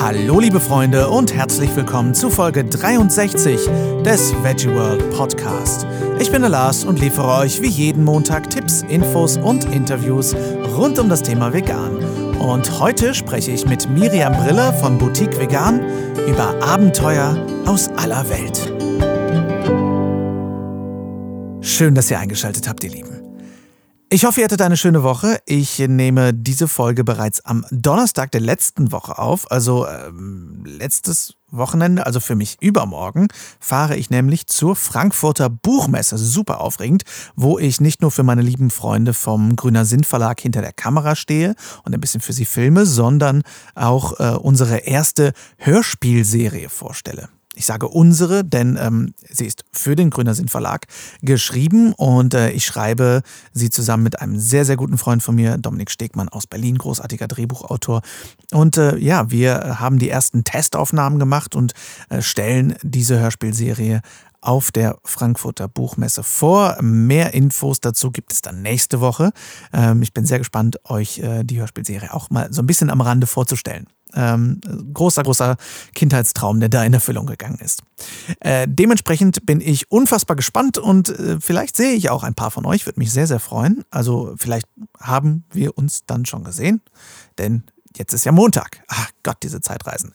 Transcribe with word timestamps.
Hallo 0.00 0.40
liebe 0.40 0.60
Freunde 0.60 1.08
und 1.08 1.34
herzlich 1.34 1.74
willkommen 1.76 2.14
zu 2.14 2.30
Folge 2.30 2.64
63 2.64 3.58
des 4.04 4.34
Veggie 4.42 4.68
World 4.68 5.10
Podcast. 5.10 5.86
Ich 6.18 6.30
bin 6.30 6.42
der 6.42 6.50
Lars 6.50 6.84
und 6.84 7.00
liefere 7.00 7.38
euch 7.38 7.62
wie 7.62 7.68
jeden 7.68 8.04
Montag 8.04 8.50
Tipps, 8.50 8.82
Infos 8.82 9.36
und 9.36 9.64
Interviews 9.64 10.34
rund 10.76 10.98
um 10.98 11.08
das 11.08 11.22
Thema 11.22 11.52
Vegan. 11.52 11.96
Und 12.38 12.80
heute 12.80 13.14
spreche 13.14 13.50
ich 13.50 13.66
mit 13.66 13.88
Miriam 13.88 14.32
Briller 14.34 14.72
von 14.72 14.98
Boutique 14.98 15.38
Vegan 15.38 15.80
über 16.28 16.62
Abenteuer 16.62 17.36
aus 17.66 17.88
aller 17.96 18.28
Welt. 18.28 18.72
Schön, 21.64 21.94
dass 21.94 22.10
ihr 22.10 22.18
eingeschaltet 22.18 22.68
habt, 22.68 22.84
ihr 22.84 22.90
Lieben. 22.90 23.13
Ich 24.14 24.24
hoffe, 24.24 24.38
ihr 24.38 24.44
hattet 24.44 24.62
eine 24.62 24.76
schöne 24.76 25.02
Woche. 25.02 25.40
Ich 25.44 25.80
nehme 25.80 26.32
diese 26.32 26.68
Folge 26.68 27.02
bereits 27.02 27.44
am 27.44 27.66
Donnerstag 27.72 28.30
der 28.30 28.42
letzten 28.42 28.92
Woche 28.92 29.18
auf. 29.18 29.50
Also 29.50 29.88
ähm, 29.88 30.62
letztes 30.64 31.34
Wochenende, 31.50 32.06
also 32.06 32.20
für 32.20 32.36
mich 32.36 32.58
übermorgen, 32.60 33.26
fahre 33.58 33.96
ich 33.96 34.10
nämlich 34.10 34.46
zur 34.46 34.76
Frankfurter 34.76 35.50
Buchmesse. 35.50 36.16
Super 36.16 36.60
aufregend, 36.60 37.02
wo 37.34 37.58
ich 37.58 37.80
nicht 37.80 38.02
nur 38.02 38.12
für 38.12 38.22
meine 38.22 38.42
lieben 38.42 38.70
Freunde 38.70 39.14
vom 39.14 39.56
Grüner 39.56 39.84
Sinn 39.84 40.04
Verlag 40.04 40.40
hinter 40.40 40.60
der 40.60 40.72
Kamera 40.72 41.16
stehe 41.16 41.56
und 41.82 41.92
ein 41.92 42.00
bisschen 42.00 42.20
für 42.20 42.32
sie 42.32 42.44
filme, 42.44 42.86
sondern 42.86 43.42
auch 43.74 44.20
äh, 44.20 44.36
unsere 44.36 44.76
erste 44.76 45.32
Hörspielserie 45.56 46.68
vorstelle. 46.68 47.30
Ich 47.54 47.66
sage 47.66 47.88
unsere, 47.88 48.44
denn 48.44 48.76
ähm, 48.80 49.14
sie 49.30 49.46
ist 49.46 49.64
für 49.72 49.94
den 49.94 50.10
Grüner 50.10 50.34
Sinn 50.34 50.48
Verlag 50.48 50.86
geschrieben 51.22 51.92
und 51.92 52.34
äh, 52.34 52.50
ich 52.50 52.64
schreibe 52.64 53.22
sie 53.52 53.70
zusammen 53.70 54.02
mit 54.02 54.20
einem 54.20 54.38
sehr, 54.38 54.64
sehr 54.64 54.76
guten 54.76 54.98
Freund 54.98 55.22
von 55.22 55.34
mir, 55.34 55.56
Dominik 55.58 55.90
Stegmann 55.90 56.28
aus 56.28 56.46
Berlin, 56.46 56.78
großartiger 56.78 57.28
Drehbuchautor. 57.28 58.02
Und 58.52 58.76
äh, 58.76 58.96
ja, 58.98 59.30
wir 59.30 59.78
haben 59.80 59.98
die 59.98 60.10
ersten 60.10 60.44
Testaufnahmen 60.44 61.18
gemacht 61.18 61.54
und 61.54 61.74
äh, 62.08 62.22
stellen 62.22 62.74
diese 62.82 63.20
Hörspielserie 63.20 64.00
auf 64.44 64.70
der 64.70 64.98
Frankfurter 65.04 65.68
Buchmesse 65.68 66.22
vor. 66.22 66.76
Mehr 66.82 67.34
Infos 67.34 67.80
dazu 67.80 68.10
gibt 68.10 68.32
es 68.32 68.42
dann 68.42 68.62
nächste 68.62 69.00
Woche. 69.00 69.32
Ähm, 69.72 70.02
ich 70.02 70.12
bin 70.12 70.26
sehr 70.26 70.38
gespannt, 70.38 70.78
euch 70.84 71.18
äh, 71.18 71.44
die 71.44 71.60
Hörspielserie 71.60 72.12
auch 72.12 72.30
mal 72.30 72.52
so 72.52 72.62
ein 72.62 72.66
bisschen 72.66 72.90
am 72.90 73.00
Rande 73.00 73.26
vorzustellen. 73.26 73.86
Ähm, 74.14 74.60
großer, 74.92 75.22
großer 75.22 75.56
Kindheitstraum, 75.94 76.60
der 76.60 76.68
da 76.68 76.84
in 76.84 76.94
Erfüllung 76.94 77.26
gegangen 77.26 77.58
ist. 77.58 77.82
Äh, 78.40 78.66
dementsprechend 78.68 79.44
bin 79.44 79.60
ich 79.60 79.90
unfassbar 79.90 80.36
gespannt 80.36 80.78
und 80.78 81.08
äh, 81.08 81.40
vielleicht 81.40 81.76
sehe 81.76 81.92
ich 81.94 82.10
auch 82.10 82.22
ein 82.22 82.34
paar 82.34 82.50
von 82.50 82.64
euch, 82.66 82.86
würde 82.86 83.00
mich 83.00 83.12
sehr, 83.12 83.26
sehr 83.26 83.40
freuen. 83.40 83.84
Also 83.90 84.34
vielleicht 84.36 84.68
haben 84.98 85.44
wir 85.52 85.76
uns 85.76 86.06
dann 86.06 86.26
schon 86.26 86.44
gesehen, 86.44 86.80
denn 87.38 87.64
jetzt 87.96 88.12
ist 88.12 88.24
ja 88.24 88.32
Montag. 88.32 88.82
Ach 88.88 89.10
Gott, 89.22 89.38
diese 89.42 89.60
Zeitreisen. 89.60 90.14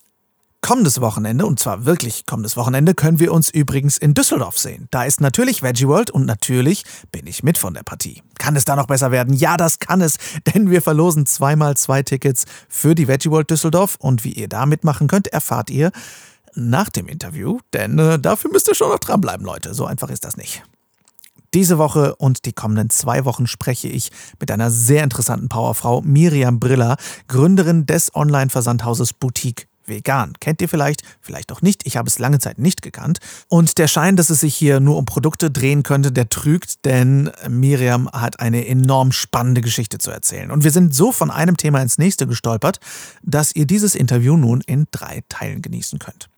Kommendes 0.62 1.00
Wochenende, 1.00 1.46
und 1.46 1.58
zwar 1.58 1.86
wirklich 1.86 2.26
kommendes 2.26 2.58
Wochenende, 2.58 2.94
können 2.94 3.20
wir 3.20 3.32
uns 3.32 3.50
übrigens 3.50 3.98
in 3.98 4.14
Düsseldorf 4.14 4.58
sehen. 4.58 4.88
Da 4.92 5.06
ist 5.06 5.22
natürlich 5.22 5.64
Veggie 5.64 5.88
World 5.88 6.12
und 6.12 6.26
natürlich 6.26 6.84
bin 7.14 7.28
ich 7.28 7.44
mit 7.44 7.58
von 7.58 7.74
der 7.74 7.84
Partie. 7.84 8.22
Kann 8.38 8.58
es 8.58 8.66
da 8.66 8.76
noch 8.76 8.88
besser 8.88 9.10
werden? 9.10 9.34
Ja, 9.34 9.56
das 9.56 9.80
kann 9.80 10.02
es, 10.02 10.18
denn 10.54 10.70
wir 10.70 10.82
verlosen 10.82 11.26
zweimal 11.26 11.78
zwei 11.78 12.04
Tickets 12.04 12.44
für 12.68 12.94
die 12.94 13.08
Veggie 13.08 13.32
World 13.32 13.50
Düsseldorf 13.50 13.96
und 14.00 14.26
wie 14.26 14.34
ihr 14.34 14.50
da 14.50 14.66
mitmachen 14.66 15.08
könnt, 15.08 15.28
erfahrt 15.28 15.70
ihr 15.70 15.92
nach 16.56 16.90
dem 16.90 17.08
Interview, 17.08 17.60
denn 17.74 17.98
äh, 17.98 18.20
dafür 18.20 18.52
müsst 18.52 18.68
ihr 18.68 18.76
schon 18.76 18.90
noch 18.90 19.00
dranbleiben, 19.00 19.46
Leute. 19.46 19.74
So 19.74 19.86
einfach 19.86 20.10
ist 20.10 20.26
das 20.26 20.36
nicht. 20.36 20.64
Diese 21.54 21.78
Woche 21.78 22.16
und 22.18 22.46
die 22.46 22.54
kommenden 22.54 22.90
zwei 22.90 23.24
Wochen 23.24 23.48
spreche 23.48 23.88
ich 23.88 24.12
mit 24.40 24.52
einer 24.52 24.70
sehr 24.70 25.04
interessanten 25.04 25.48
Powerfrau, 25.48 26.02
Miriam 26.02 26.60
Briller, 26.60 26.98
Gründerin 27.28 27.86
des 27.86 28.14
Online-Versandhauses 28.14 29.14
Boutique 29.14 29.69
vegan. 29.90 30.34
Kennt 30.40 30.62
ihr 30.62 30.70
vielleicht, 30.70 31.02
vielleicht 31.22 31.52
auch 31.52 31.62
nicht. 31.62 31.86
Ich 31.86 31.98
habe 31.98 32.08
es 32.08 32.20
lange 32.20 32.40
Zeit 32.40 32.60
nicht 32.60 32.82
gekannt. 32.82 33.20
Und 33.48 33.78
der 33.78 33.88
Schein, 33.88 34.16
dass 34.16 34.30
es 34.30 34.42
sich 34.42 34.56
hier 34.56 34.80
nur 34.80 34.98
um 34.98 35.06
Produkte 35.06 35.52
drehen 35.52 35.84
könnte, 35.84 36.12
der 36.12 36.30
trügt, 36.30 36.86
denn 36.86 37.32
Miriam 37.48 38.10
hat 38.12 38.40
eine 38.40 38.68
enorm 38.68 39.12
spannende 39.12 39.62
Geschichte 39.62 39.98
zu 39.98 40.12
erzählen. 40.12 40.52
Und 40.52 40.64
wir 40.64 40.72
sind 40.72 40.96
so 40.96 41.12
von 41.12 41.32
einem 41.32 41.58
Thema 41.58 41.82
ins 41.82 41.98
nächste 41.98 42.28
gestolpert, 42.28 42.80
dass 43.24 43.56
ihr 43.56 43.66
dieses 43.66 43.96
Interview 43.96 44.38
nun 44.38 44.62
in 44.62 44.88
drei 44.92 45.22
Teilen 45.30 45.62
genießen 45.62 46.00
könnt. 46.00 46.30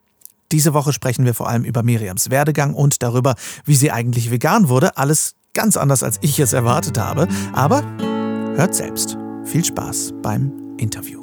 Diese 0.52 0.74
Woche 0.74 0.92
sprechen 0.94 1.26
wir 1.26 1.34
vor 1.34 1.48
allem 1.48 1.64
über 1.64 1.82
Miriams 1.84 2.30
Werdegang 2.30 2.74
und 2.74 3.02
darüber, 3.04 3.36
wie 3.66 3.76
sie 3.76 3.92
eigentlich 3.92 4.32
vegan 4.32 4.68
wurde. 4.70 4.98
Alles 4.98 5.36
ganz 5.54 5.78
anders, 5.78 6.04
als 6.04 6.18
ich 6.22 6.40
es 6.40 6.54
erwartet 6.54 6.98
habe. 6.98 7.28
Aber 7.54 7.84
hört 8.56 8.76
selbst. 8.76 9.18
Viel 9.46 9.66
Spaß 9.66 10.14
beim 10.22 10.52
Interview. 10.78 11.21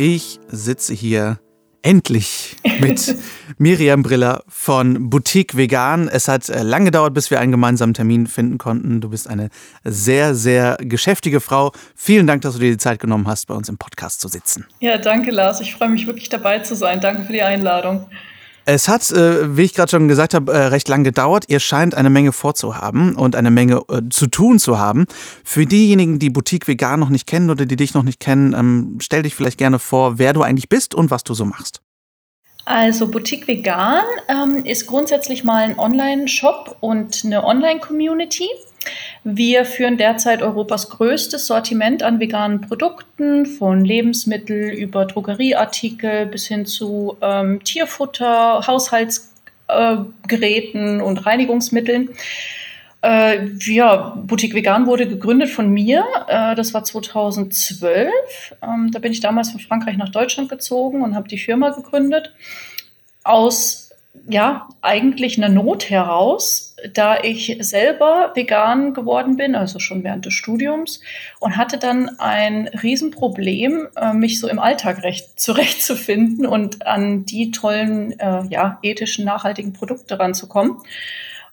Ich 0.00 0.38
sitze 0.46 0.94
hier 0.94 1.40
endlich 1.82 2.54
mit 2.78 3.16
Miriam 3.58 4.04
Briller 4.04 4.44
von 4.46 5.10
Boutique 5.10 5.56
Vegan. 5.56 6.06
Es 6.06 6.28
hat 6.28 6.48
äh, 6.48 6.62
lange 6.62 6.84
gedauert, 6.84 7.14
bis 7.14 7.32
wir 7.32 7.40
einen 7.40 7.50
gemeinsamen 7.50 7.94
Termin 7.94 8.28
finden 8.28 8.58
konnten. 8.58 9.00
Du 9.00 9.08
bist 9.08 9.28
eine 9.28 9.48
sehr, 9.82 10.36
sehr 10.36 10.76
geschäftige 10.80 11.40
Frau. 11.40 11.72
Vielen 11.96 12.28
Dank, 12.28 12.42
dass 12.42 12.54
du 12.54 12.60
dir 12.60 12.70
die 12.70 12.76
Zeit 12.76 13.00
genommen 13.00 13.26
hast, 13.26 13.46
bei 13.46 13.54
uns 13.54 13.68
im 13.68 13.76
Podcast 13.76 14.20
zu 14.20 14.28
sitzen. 14.28 14.66
Ja, 14.78 14.98
danke, 14.98 15.32
Lars. 15.32 15.60
Ich 15.60 15.74
freue 15.74 15.88
mich 15.88 16.06
wirklich 16.06 16.28
dabei 16.28 16.60
zu 16.60 16.76
sein. 16.76 17.00
Danke 17.00 17.24
für 17.24 17.32
die 17.32 17.42
Einladung. 17.42 18.06
Es 18.70 18.86
hat, 18.86 19.10
äh, 19.12 19.56
wie 19.56 19.62
ich 19.62 19.72
gerade 19.72 19.90
schon 19.90 20.08
gesagt 20.08 20.34
habe, 20.34 20.52
äh, 20.52 20.66
recht 20.66 20.88
lang 20.88 21.02
gedauert. 21.02 21.46
Ihr 21.48 21.58
scheint 21.58 21.94
eine 21.94 22.10
Menge 22.10 22.32
vorzuhaben 22.32 23.16
und 23.16 23.34
eine 23.34 23.50
Menge 23.50 23.80
äh, 23.88 24.02
zu 24.10 24.26
tun 24.26 24.58
zu 24.58 24.78
haben. 24.78 25.06
Für 25.42 25.64
diejenigen, 25.64 26.18
die 26.18 26.28
Boutique 26.28 26.68
Vegan 26.68 27.00
noch 27.00 27.08
nicht 27.08 27.26
kennen 27.26 27.48
oder 27.48 27.64
die 27.64 27.76
dich 27.76 27.94
noch 27.94 28.02
nicht 28.02 28.20
kennen, 28.20 28.52
ähm, 28.52 28.98
stell 29.00 29.22
dich 29.22 29.34
vielleicht 29.34 29.56
gerne 29.56 29.78
vor, 29.78 30.18
wer 30.18 30.34
du 30.34 30.42
eigentlich 30.42 30.68
bist 30.68 30.94
und 30.94 31.10
was 31.10 31.24
du 31.24 31.32
so 31.32 31.46
machst. 31.46 31.80
Also 32.66 33.10
Boutique 33.10 33.48
Vegan 33.48 34.04
ähm, 34.28 34.62
ist 34.66 34.86
grundsätzlich 34.86 35.44
mal 35.44 35.62
ein 35.62 35.78
Online-Shop 35.78 36.76
und 36.80 37.22
eine 37.24 37.44
Online-Community. 37.44 38.50
Wir 39.24 39.64
führen 39.64 39.96
derzeit 39.96 40.42
Europas 40.42 40.90
größtes 40.90 41.46
Sortiment 41.46 42.02
an 42.02 42.20
veganen 42.20 42.60
Produkten, 42.60 43.46
von 43.46 43.84
Lebensmittel 43.84 44.70
über 44.70 45.04
Drogerieartikel 45.04 46.26
bis 46.26 46.46
hin 46.46 46.66
zu 46.66 47.16
ähm, 47.20 47.62
Tierfutter, 47.64 48.66
Haushaltsgeräten 48.66 51.00
äh, 51.00 51.02
und 51.02 51.26
Reinigungsmitteln. 51.26 52.10
Äh, 53.02 53.46
ja, 53.60 54.16
Boutique 54.16 54.54
Vegan 54.54 54.86
wurde 54.86 55.06
gegründet 55.06 55.50
von 55.50 55.70
mir. 55.70 56.04
Äh, 56.26 56.54
das 56.54 56.74
war 56.74 56.84
2012. 56.84 58.10
Ähm, 58.62 58.90
da 58.92 58.98
bin 58.98 59.12
ich 59.12 59.20
damals 59.20 59.50
von 59.50 59.60
Frankreich 59.60 59.96
nach 59.96 60.08
Deutschland 60.08 60.48
gezogen 60.48 61.02
und 61.02 61.14
habe 61.14 61.28
die 61.28 61.38
Firma 61.38 61.70
gegründet. 61.70 62.32
Aus 63.22 63.90
ja, 64.28 64.68
eigentlich 64.82 65.42
eine 65.42 65.52
Not 65.52 65.90
heraus, 65.90 66.67
da 66.92 67.22
ich 67.22 67.56
selber 67.60 68.32
vegan 68.34 68.94
geworden 68.94 69.36
bin, 69.36 69.54
also 69.54 69.78
schon 69.78 70.04
während 70.04 70.26
des 70.26 70.34
Studiums, 70.34 71.00
und 71.40 71.56
hatte 71.56 71.78
dann 71.78 72.18
ein 72.18 72.68
Riesenproblem, 72.68 73.88
äh, 73.96 74.12
mich 74.12 74.40
so 74.40 74.48
im 74.48 74.58
Alltag 74.58 75.02
recht 75.02 75.38
zurechtzufinden 75.40 76.46
und 76.46 76.86
an 76.86 77.24
die 77.24 77.50
tollen, 77.50 78.18
äh, 78.18 78.44
ja, 78.48 78.78
ethischen, 78.82 79.24
nachhaltigen 79.24 79.72
Produkte 79.72 80.18
ranzukommen. 80.18 80.78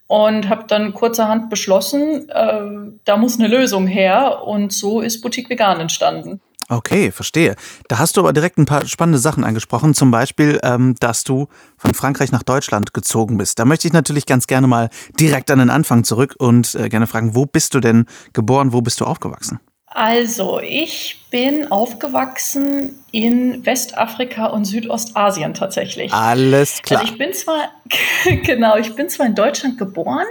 Und 0.07 0.49
habe 0.49 0.65
dann 0.67 0.93
kurzerhand 0.93 1.49
beschlossen, 1.49 2.29
äh, 2.29 2.61
da 3.05 3.17
muss 3.17 3.39
eine 3.39 3.47
Lösung 3.47 3.87
her. 3.87 4.43
Und 4.45 4.71
so 4.71 5.01
ist 5.01 5.21
Boutique 5.21 5.49
Vegan 5.49 5.79
entstanden. 5.79 6.41
Okay, 6.67 7.11
verstehe. 7.11 7.55
Da 7.87 7.99
hast 7.99 8.17
du 8.17 8.21
aber 8.21 8.33
direkt 8.33 8.57
ein 8.57 8.65
paar 8.65 8.85
spannende 8.87 9.19
Sachen 9.19 9.43
angesprochen. 9.43 9.93
Zum 9.93 10.09
Beispiel, 10.09 10.59
ähm, 10.63 10.95
dass 10.99 11.23
du 11.23 11.47
von 11.77 11.93
Frankreich 11.93 12.31
nach 12.31 12.43
Deutschland 12.43 12.93
gezogen 12.93 13.37
bist. 13.37 13.59
Da 13.59 13.65
möchte 13.65 13.87
ich 13.87 13.93
natürlich 13.93 14.25
ganz 14.25 14.47
gerne 14.47 14.65
mal 14.65 14.89
direkt 15.19 15.51
an 15.51 15.59
den 15.59 15.69
Anfang 15.69 16.03
zurück 16.03 16.35
und 16.39 16.73
äh, 16.75 16.89
gerne 16.89 17.07
fragen, 17.07 17.35
wo 17.35 17.45
bist 17.45 17.75
du 17.75 17.79
denn 17.79 18.05
geboren, 18.33 18.73
wo 18.73 18.81
bist 18.81 18.99
du 18.99 19.05
aufgewachsen? 19.05 19.59
Also, 19.87 20.59
ich 20.59 21.25
bin 21.29 21.72
aufgewachsen 21.72 23.04
in 23.16 23.66
Westafrika 23.66 24.47
und 24.47 24.66
Südostasien 24.66 25.53
tatsächlich. 25.53 26.12
Alles 26.12 26.82
klar. 26.82 27.00
Also 27.00 27.14
ich 27.14 27.17
bin 27.17 27.32
zwar, 27.32 27.72
genau, 28.44 28.76
ich 28.76 28.94
bin 28.94 29.08
zwar 29.08 29.26
in 29.26 29.35
Deutschland 29.35 29.78
geboren, 29.78 30.26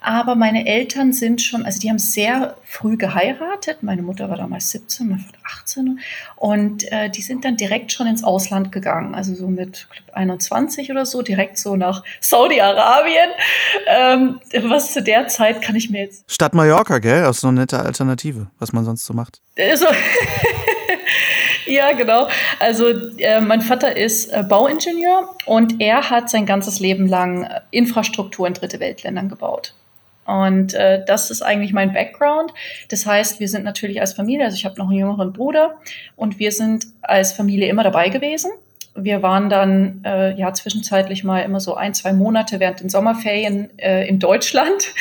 aber 0.00 0.36
meine 0.36 0.64
Eltern 0.64 1.12
sind 1.12 1.42
schon, 1.42 1.64
also 1.64 1.80
die 1.80 1.90
haben 1.90 1.98
sehr 1.98 2.56
früh 2.62 2.96
geheiratet. 2.96 3.82
Meine 3.82 4.02
Mutter 4.02 4.30
war 4.30 4.36
damals 4.36 4.70
17, 4.70 5.08
mein 5.08 5.18
Vater 5.18 5.38
18 5.62 5.98
und 6.36 6.92
äh, 6.92 7.10
die 7.10 7.22
sind 7.22 7.44
dann 7.44 7.56
direkt 7.56 7.90
schon 7.90 8.06
ins 8.06 8.22
Ausland 8.22 8.70
gegangen. 8.70 9.16
Also 9.16 9.34
so 9.34 9.48
mit 9.48 9.88
glaub, 9.90 10.16
21 10.16 10.92
oder 10.92 11.06
so, 11.06 11.22
direkt 11.22 11.58
so 11.58 11.74
nach 11.74 12.04
Saudi-Arabien. 12.20 13.30
Ähm, 13.88 14.40
was 14.62 14.92
zu 14.92 15.02
der 15.02 15.26
Zeit 15.26 15.60
kann 15.60 15.74
ich 15.74 15.90
mir 15.90 16.02
jetzt. 16.02 16.30
Stadt 16.30 16.54
Mallorca, 16.54 17.00
gell? 17.00 17.22
Das 17.22 17.38
ist 17.38 17.40
so 17.40 17.48
eine 17.48 17.62
nette 17.62 17.80
Alternative, 17.80 18.46
was 18.60 18.72
man 18.72 18.84
sonst 18.84 19.04
so 19.04 19.12
macht. 19.12 19.40
Also, 19.58 19.86
ja, 21.68 21.92
genau. 21.92 22.28
Also 22.58 22.88
äh, 23.18 23.40
mein 23.40 23.60
Vater 23.60 23.96
ist 23.96 24.32
äh, 24.32 24.42
Bauingenieur 24.42 25.34
und 25.46 25.80
er 25.80 26.10
hat 26.10 26.30
sein 26.30 26.46
ganzes 26.46 26.80
Leben 26.80 27.06
lang 27.06 27.44
äh, 27.44 27.60
Infrastruktur 27.70 28.46
in 28.46 28.54
dritte 28.54 28.80
Weltländern 28.80 29.28
gebaut. 29.28 29.74
Und 30.28 30.74
äh, 30.74 31.02
das 31.06 31.30
ist 31.30 31.40
eigentlich 31.40 31.72
mein 31.72 31.94
Background. 31.94 32.52
Das 32.90 33.06
heißt, 33.06 33.40
wir 33.40 33.48
sind 33.48 33.64
natürlich 33.64 34.00
als 34.02 34.12
Familie, 34.12 34.44
also 34.44 34.56
ich 34.56 34.66
habe 34.66 34.76
noch 34.76 34.88
einen 34.88 34.98
jüngeren 34.98 35.32
Bruder 35.32 35.78
und 36.16 36.38
wir 36.38 36.52
sind 36.52 36.86
als 37.00 37.32
Familie 37.32 37.68
immer 37.68 37.82
dabei 37.82 38.10
gewesen. 38.10 38.50
Wir 38.94 39.22
waren 39.22 39.48
dann 39.48 40.02
äh, 40.04 40.34
ja 40.34 40.52
zwischenzeitlich 40.52 41.24
mal 41.24 41.40
immer 41.40 41.60
so 41.60 41.76
ein, 41.76 41.94
zwei 41.94 42.12
Monate 42.12 42.60
während 42.60 42.80
den 42.80 42.90
Sommerferien 42.90 43.70
äh, 43.78 44.06
in 44.06 44.18
Deutschland, 44.18 44.92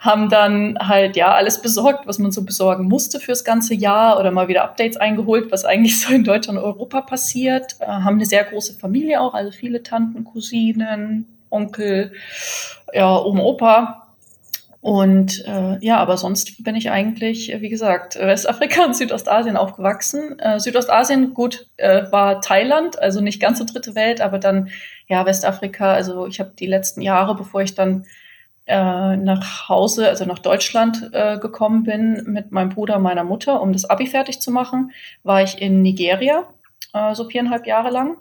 haben 0.00 0.28
dann 0.28 0.78
halt 0.80 1.16
ja 1.16 1.32
alles 1.32 1.60
besorgt, 1.60 2.06
was 2.06 2.18
man 2.18 2.30
so 2.30 2.44
besorgen 2.44 2.84
musste 2.84 3.18
fürs 3.18 3.44
ganze 3.44 3.74
Jahr 3.74 4.18
oder 4.20 4.30
mal 4.30 4.48
wieder 4.48 4.64
Updates 4.64 4.96
eingeholt, 4.96 5.50
was 5.50 5.64
eigentlich 5.64 6.00
so 6.00 6.12
in 6.12 6.24
Deutschland 6.24 6.58
und 6.58 6.64
Europa 6.64 7.00
passiert. 7.00 7.76
Äh, 7.80 7.86
haben 7.86 8.14
eine 8.14 8.26
sehr 8.26 8.44
große 8.44 8.74
Familie 8.74 9.20
auch, 9.20 9.34
also 9.34 9.50
viele 9.50 9.82
Tanten, 9.82 10.24
Cousinen, 10.24 11.26
Onkel, 11.50 12.12
ja, 12.92 13.16
Oma, 13.18 13.42
Opa. 13.42 14.04
Und 14.80 15.44
äh, 15.44 15.84
ja, 15.84 15.96
aber 15.96 16.16
sonst 16.16 16.62
bin 16.62 16.76
ich 16.76 16.90
eigentlich, 16.90 17.52
wie 17.58 17.68
gesagt, 17.68 18.14
Westafrika 18.16 18.84
und 18.84 18.94
Südostasien 18.94 19.56
aufgewachsen. 19.56 20.38
Äh, 20.38 20.60
Südostasien, 20.60 21.34
gut, 21.34 21.66
äh, 21.76 22.04
war 22.12 22.40
Thailand, 22.40 22.96
also 23.02 23.20
nicht 23.20 23.40
ganz 23.40 23.58
so 23.58 23.64
dritte 23.64 23.96
Welt, 23.96 24.20
aber 24.20 24.38
dann 24.38 24.70
ja 25.08 25.26
Westafrika. 25.26 25.92
Also 25.94 26.28
ich 26.28 26.38
habe 26.38 26.52
die 26.56 26.66
letzten 26.66 27.02
Jahre, 27.02 27.34
bevor 27.34 27.62
ich 27.62 27.74
dann 27.74 28.06
äh, 28.68 29.16
nach 29.16 29.68
Hause, 29.68 30.08
also 30.08 30.24
nach 30.24 30.38
Deutschland 30.38 31.10
äh, 31.12 31.38
gekommen 31.38 31.84
bin 31.84 32.22
mit 32.26 32.52
meinem 32.52 32.68
Bruder 32.68 32.98
meiner 32.98 33.24
Mutter, 33.24 33.62
um 33.62 33.72
das 33.72 33.86
Abi 33.86 34.06
fertig 34.06 34.40
zu 34.40 34.50
machen, 34.50 34.92
war 35.22 35.42
ich 35.42 35.60
in 35.60 35.82
Nigeria, 35.82 36.44
äh, 36.92 37.14
so 37.14 37.24
viereinhalb 37.24 37.66
Jahre 37.66 37.90
lang. 37.90 38.16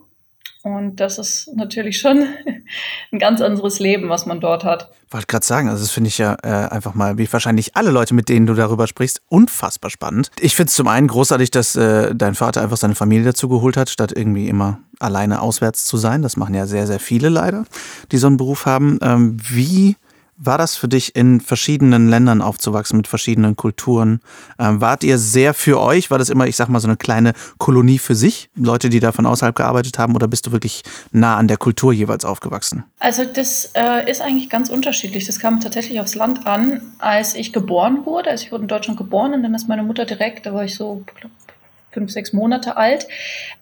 Und 0.64 0.98
das 0.98 1.18
ist 1.18 1.50
natürlich 1.56 2.00
schon 2.00 2.28
ein 3.12 3.20
ganz 3.20 3.42
anderes 3.42 3.80
Leben, 3.80 4.10
was 4.10 4.26
man 4.26 4.40
dort 4.40 4.64
hat. 4.64 4.92
Wollte 5.10 5.28
gerade 5.28 5.46
sagen, 5.46 5.70
also 5.70 5.84
das 5.84 5.92
finde 5.92 6.10
ich 6.10 6.18
ja 6.18 6.36
äh, 6.44 6.70
einfach 6.70 6.94
mal, 6.94 7.18
wie 7.18 7.32
wahrscheinlich 7.32 7.76
alle 7.76 7.92
Leute, 7.92 8.14
mit 8.14 8.28
denen 8.28 8.48
du 8.48 8.54
darüber 8.54 8.88
sprichst, 8.88 9.22
unfassbar 9.28 9.90
spannend. 9.90 10.32
Ich 10.40 10.56
finde 10.56 10.70
es 10.70 10.76
zum 10.76 10.88
einen 10.88 11.08
großartig, 11.08 11.52
dass 11.52 11.76
äh, 11.76 12.14
dein 12.16 12.36
Vater 12.36 12.62
einfach 12.62 12.78
seine 12.78 12.96
Familie 12.96 13.26
dazu 13.26 13.48
geholt 13.48 13.78
hat, 13.78 13.90
statt 13.90 14.12
irgendwie 14.16 14.50
immer 14.50 14.80
alleine 15.00 15.42
auswärts 15.42 15.86
zu 15.86 15.98
sein. 15.98 16.22
Das 16.22 16.38
machen 16.38 16.56
ja 16.56 16.66
sehr, 16.66 16.88
sehr 16.88 17.00
viele 17.00 17.30
leider, 17.30 17.66
die 18.12 18.18
so 18.18 18.28
einen 18.28 18.38
Beruf 18.38 18.66
haben. 18.66 19.00
Ähm, 19.02 19.38
wie 19.42 19.96
war 20.38 20.58
das 20.58 20.76
für 20.76 20.88
dich, 20.88 21.16
in 21.16 21.42
verschiedenen 21.42 22.10
Ländern 22.10 22.42
aufzuwachsen, 22.42 22.98
mit 22.98 23.08
verschiedenen 23.08 23.56
Kulturen? 23.56 24.22
Ähm, 24.60 24.80
wart 24.82 25.04
ihr 25.04 25.18
sehr 25.18 25.54
für 25.54 25.80
euch? 25.80 26.12
War 26.12 26.20
das 26.20 26.30
immer, 26.30 26.48
ich 26.48 26.56
sag 26.56 26.70
mal, 26.70 26.80
so 26.80 26.88
eine 26.88 26.98
kleine 26.98 27.34
Kolonie 27.58 27.98
für 27.98 28.16
sich? 28.16 28.50
Leute, 28.56 28.90
die 28.90 29.00
da 29.00 29.12
von 29.12 29.26
außerhalb 29.26 29.56
gearbeitet 29.56 29.98
haben? 29.98 30.16
Oder 30.16 30.28
bist 30.28 30.46
du 30.46 30.52
wirklich 30.52 30.84
nah 31.12 31.38
an 31.38 31.48
der 31.48 31.58
Kultur 31.58 31.92
jeweils 31.92 32.24
aufgewachsen? 32.24 32.84
Also, 33.00 33.26
das 33.26 33.72
äh, 33.74 34.10
ist 34.10 34.22
eigentlich 34.22 34.50
ganz 34.50 34.70
unterschiedlich. 34.70 35.26
Das 35.26 35.40
kam 35.40 35.60
tatsächlich 35.60 36.00
aufs 36.00 36.16
Land 36.16 36.46
an, 36.46 36.82
als 37.00 37.34
ich 37.34 37.52
geboren 37.52 38.06
wurde. 38.06 38.30
Also, 38.30 38.46
ich 38.46 38.52
wurde 38.52 38.64
in 38.64 38.68
Deutschland 38.68 38.98
geboren 38.98 39.34
und 39.34 39.44
dann 39.44 39.56
ist 39.56 39.68
meine 39.68 39.84
Mutter 39.84 40.06
direkt, 40.06 40.46
da 40.46 40.54
war 40.54 40.64
ich 40.64 40.76
so, 40.76 41.04
fünf, 41.92 42.12
sechs 42.12 42.34
Monate 42.34 42.78
alt, 42.78 43.08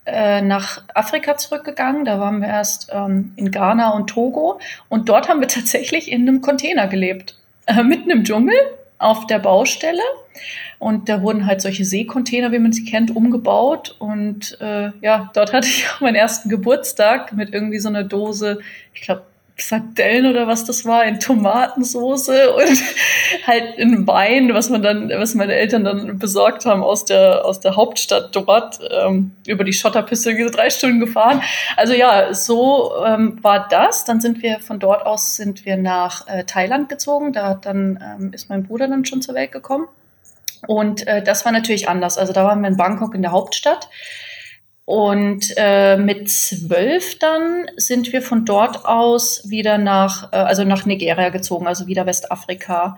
äh, 0.05 0.41
nach 0.41 0.83
Afrika 0.93 1.37
zurückgegangen. 1.37 2.05
Da 2.05 2.19
waren 2.19 2.41
wir 2.41 2.47
erst 2.47 2.89
ähm, 2.91 3.33
in 3.35 3.51
Ghana 3.51 3.91
und 3.91 4.07
Togo. 4.07 4.59
Und 4.89 5.09
dort 5.09 5.29
haben 5.29 5.41
wir 5.41 5.47
tatsächlich 5.47 6.11
in 6.11 6.21
einem 6.21 6.41
Container 6.41 6.87
gelebt. 6.87 7.37
Äh, 7.65 7.83
mitten 7.83 8.09
im 8.09 8.23
Dschungel 8.23 8.55
auf 8.97 9.27
der 9.27 9.39
Baustelle. 9.39 10.01
Und 10.79 11.09
da 11.09 11.21
wurden 11.21 11.45
halt 11.45 11.61
solche 11.61 11.85
Seekontainer, 11.85 12.51
wie 12.51 12.59
man 12.59 12.73
sie 12.73 12.85
kennt, 12.85 13.15
umgebaut. 13.15 13.95
Und 13.99 14.59
äh, 14.61 14.91
ja, 15.01 15.31
dort 15.33 15.53
hatte 15.53 15.67
ich 15.67 15.87
auch 15.89 16.01
meinen 16.01 16.15
ersten 16.15 16.49
Geburtstag 16.49 17.33
mit 17.33 17.53
irgendwie 17.53 17.79
so 17.79 17.89
einer 17.89 18.03
Dose, 18.03 18.59
ich 18.93 19.01
glaube, 19.01 19.23
Sardellen 19.57 20.25
oder 20.25 20.47
was 20.47 20.65
das 20.65 20.83
war, 20.83 21.05
in 21.05 21.19
Tomatensoße 21.19 22.53
und 22.55 22.83
halt 23.47 23.77
in 23.77 24.05
Wein, 24.05 24.53
was 24.53 24.69
man 24.69 24.81
dann, 24.81 25.09
was 25.09 25.33
meine 25.33 25.53
Eltern 25.53 25.85
dann 25.85 26.19
besorgt 26.19 26.65
haben 26.65 26.83
aus 26.83 27.05
der, 27.05 27.45
aus 27.45 27.61
der 27.61 27.75
Hauptstadt 27.75 28.35
dort, 28.35 28.79
ähm, 28.91 29.31
über 29.47 29.63
die 29.63 29.73
Schotterpiste 29.73 30.35
drei 30.51 30.69
Stunden 30.69 30.99
gefahren. 30.99 31.41
Also 31.77 31.93
ja, 31.93 32.33
so 32.33 32.91
ähm, 33.05 33.41
war 33.43 33.67
das. 33.69 34.03
Dann 34.03 34.19
sind 34.19 34.43
wir 34.43 34.59
von 34.59 34.79
dort 34.79 35.05
aus 35.05 35.35
sind 35.37 35.65
wir 35.65 35.77
nach 35.77 36.27
äh, 36.27 36.43
Thailand 36.43 36.89
gezogen. 36.89 37.31
Da 37.31 37.47
hat 37.49 37.65
dann 37.65 37.99
ähm, 38.03 38.33
ist 38.33 38.49
mein 38.49 38.63
Bruder 38.63 38.87
dann 38.87 39.05
schon 39.05 39.21
zur 39.21 39.35
Welt 39.35 39.51
gekommen. 39.53 39.87
Und 40.67 41.07
äh, 41.07 41.23
das 41.23 41.45
war 41.45 41.51
natürlich 41.51 41.87
anders. 41.87 42.17
Also 42.17 42.33
da 42.33 42.43
waren 42.43 42.61
wir 42.61 42.67
in 42.67 42.77
Bangkok 42.77 43.15
in 43.15 43.21
der 43.21 43.31
Hauptstadt. 43.31 43.87
Und 44.85 45.51
äh, 45.57 45.97
mit 45.97 46.29
zwölf 46.29 47.17
dann 47.17 47.65
sind 47.75 48.13
wir 48.13 48.21
von 48.21 48.45
dort 48.45 48.85
aus 48.85 49.49
wieder 49.49 49.79
nach, 49.79 50.31
äh, 50.31 50.37
also 50.37 50.63
nach 50.63 50.85
Nigeria 50.85 51.29
gezogen, 51.29 51.65
also 51.65 51.87
wieder 51.87 52.05
Westafrika. 52.05 52.95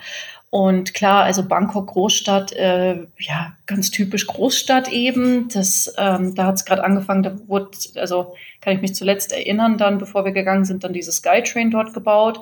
Und 0.49 0.93
klar, 0.93 1.23
also 1.23 1.43
Bangkok 1.43 1.87
Großstadt, 1.87 2.51
äh, 2.53 3.05
ja, 3.19 3.53
ganz 3.65 3.89
typisch 3.91 4.27
Großstadt 4.27 4.91
eben. 4.91 5.47
Das, 5.47 5.93
ähm, 5.97 6.35
da 6.35 6.47
hat 6.47 6.55
es 6.55 6.65
gerade 6.65 6.83
angefangen, 6.83 7.23
da 7.23 7.35
wurde, 7.47 7.71
also 7.95 8.35
kann 8.59 8.75
ich 8.75 8.81
mich 8.81 8.95
zuletzt 8.95 9.31
erinnern, 9.31 9.77
dann, 9.77 9.97
bevor 9.97 10.25
wir 10.25 10.33
gegangen 10.33 10.65
sind, 10.65 10.83
dann 10.83 10.93
diese 10.93 11.13
Skytrain 11.13 11.71
dort 11.71 11.93
gebaut. 11.93 12.41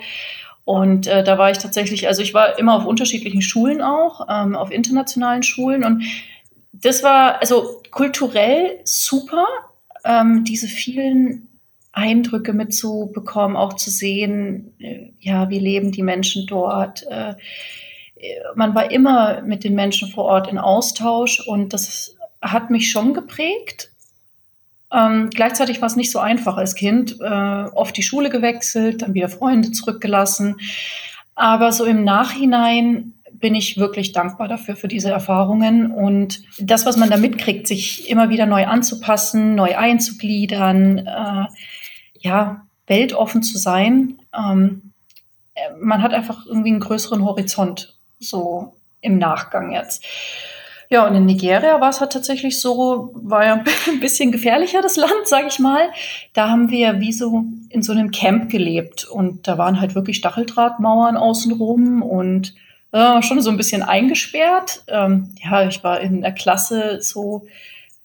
Und 0.66 1.06
äh, 1.06 1.24
da 1.24 1.38
war 1.38 1.52
ich 1.52 1.60
tatsächlich, 1.60 2.08
also 2.08 2.24
ich 2.24 2.34
war 2.34 2.58
immer 2.58 2.76
auf 2.76 2.86
unterschiedlichen 2.86 3.44
Schulen 3.44 3.84
auch, 3.84 4.28
ähm, 4.28 4.56
auf 4.56 4.72
internationalen 4.72 5.44
Schulen 5.44 5.84
und 5.84 6.04
das 6.82 7.04
war 7.04 7.42
also 7.42 7.82
kulturell 7.92 8.80
super, 8.84 9.46
ähm, 10.04 10.44
diese 10.44 10.68
vielen 10.68 11.48
Eindrücke 11.92 12.54
mitzubekommen, 12.54 13.56
auch 13.56 13.74
zu 13.74 13.90
sehen, 13.90 14.74
äh, 14.80 15.12
ja, 15.20 15.50
wie 15.50 15.60
leben 15.60 15.92
die 15.92 16.04
Menschen 16.04 16.46
dort. 16.48 17.06
Äh, 17.10 17.36
man 18.56 18.76
war 18.76 18.92
immer 18.92 19.42
mit 19.42 19.64
den 19.64 19.76
Menschen 19.76 20.10
vor 20.10 20.26
Ort 20.26 20.48
in 20.50 20.58
Austausch 20.58 21.46
und 21.48 21.74
das 21.74 22.16
hat 22.42 22.70
mich 22.70 22.92
schon 22.92 23.14
geprägt. 23.14 23.92
Ähm, 24.92 25.30
gleichzeitig 25.30 25.82
war 25.82 25.88
es 25.88 25.96
nicht 25.96 26.12
so 26.12 26.20
einfach 26.20 26.58
als 26.58 26.76
Kind. 26.76 27.20
Äh, 27.20 27.26
oft 27.74 27.96
die 27.98 28.04
Schule 28.04 28.30
gewechselt, 28.30 29.02
dann 29.02 29.14
wieder 29.14 29.30
Freunde 29.30 29.72
zurückgelassen. 29.72 30.58
Aber 31.34 31.72
so 31.72 31.86
im 31.86 32.04
Nachhinein 32.04 33.14
bin 33.46 33.54
ich 33.54 33.78
wirklich 33.78 34.12
dankbar 34.12 34.48
dafür, 34.48 34.76
für 34.76 34.88
diese 34.88 35.12
Erfahrungen. 35.12 35.92
Und 35.92 36.42
das, 36.58 36.88
was 36.88 36.98
man 36.98 37.12
da 37.12 37.18
mitkriegt, 37.18 37.68
sich 37.68 38.10
immer 38.10 38.30
wieder 38.30 38.48
neu 38.48 38.66
anzupassen, 38.66 39.54
neu 39.54 39.78
einzugliedern, 39.78 41.06
äh, 41.06 41.46
ja, 42.18 42.66
weltoffen 42.88 43.44
zu 43.44 43.60
sein. 43.60 44.18
Ähm, 44.36 44.94
man 45.80 46.02
hat 46.02 46.12
einfach 46.12 46.48
irgendwie 46.48 46.72
einen 46.72 46.80
größeren 46.80 47.24
Horizont, 47.24 47.96
so 48.18 48.74
im 49.02 49.20
Nachgang 49.20 49.72
jetzt. 49.72 50.04
Ja, 50.90 51.06
und 51.06 51.14
in 51.14 51.28
Nigeria 51.28 51.80
war 51.80 51.90
es 51.90 52.02
halt 52.02 52.14
tatsächlich 52.14 52.60
so, 52.60 53.12
war 53.14 53.46
ja 53.46 53.64
ein 53.88 54.00
bisschen 54.00 54.32
gefährlicher, 54.32 54.82
das 54.82 54.96
Land, 54.96 55.14
sage 55.26 55.50
ich 55.50 55.60
mal. 55.60 55.92
Da 56.34 56.50
haben 56.50 56.72
wir 56.72 57.00
wie 57.00 57.14
so 57.14 57.46
in 57.70 57.84
so 57.84 57.92
einem 57.92 58.10
Camp 58.10 58.50
gelebt 58.50 59.06
und 59.06 59.48
da 59.48 59.60
waren 59.60 59.80
halt 59.80 59.94
wirklich 59.94 60.18
Stacheldrahtmauern 60.18 61.16
außenrum 61.16 62.02
und 62.02 62.56
äh, 62.96 63.22
schon 63.22 63.42
so 63.42 63.50
ein 63.50 63.58
bisschen 63.58 63.84
eingesperrt. 63.84 64.84
Ähm, 64.88 65.36
ja, 65.44 65.68
ich 65.68 65.84
war 65.84 66.00
in 66.00 66.22
der 66.22 66.32
Klasse 66.32 67.02
so 67.02 67.46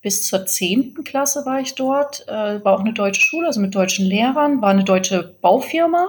bis 0.03 0.27
zur 0.27 0.47
zehnten 0.47 1.05
Klasse 1.05 1.45
war 1.47 1.61
ich 1.61 1.77
dort. 1.77 2.27
Äh, 2.27 2.65
war 2.65 2.75
auch 2.75 2.81
eine 2.81 2.93
deutsche 2.93 3.21
Schule, 3.21 3.47
also 3.47 3.61
mit 3.61 3.75
deutschen 3.75 4.05
Lehrern, 4.05 4.61
war 4.61 4.71
eine 4.71 4.83
deutsche 4.83 5.35
Baufirma. 5.41 6.09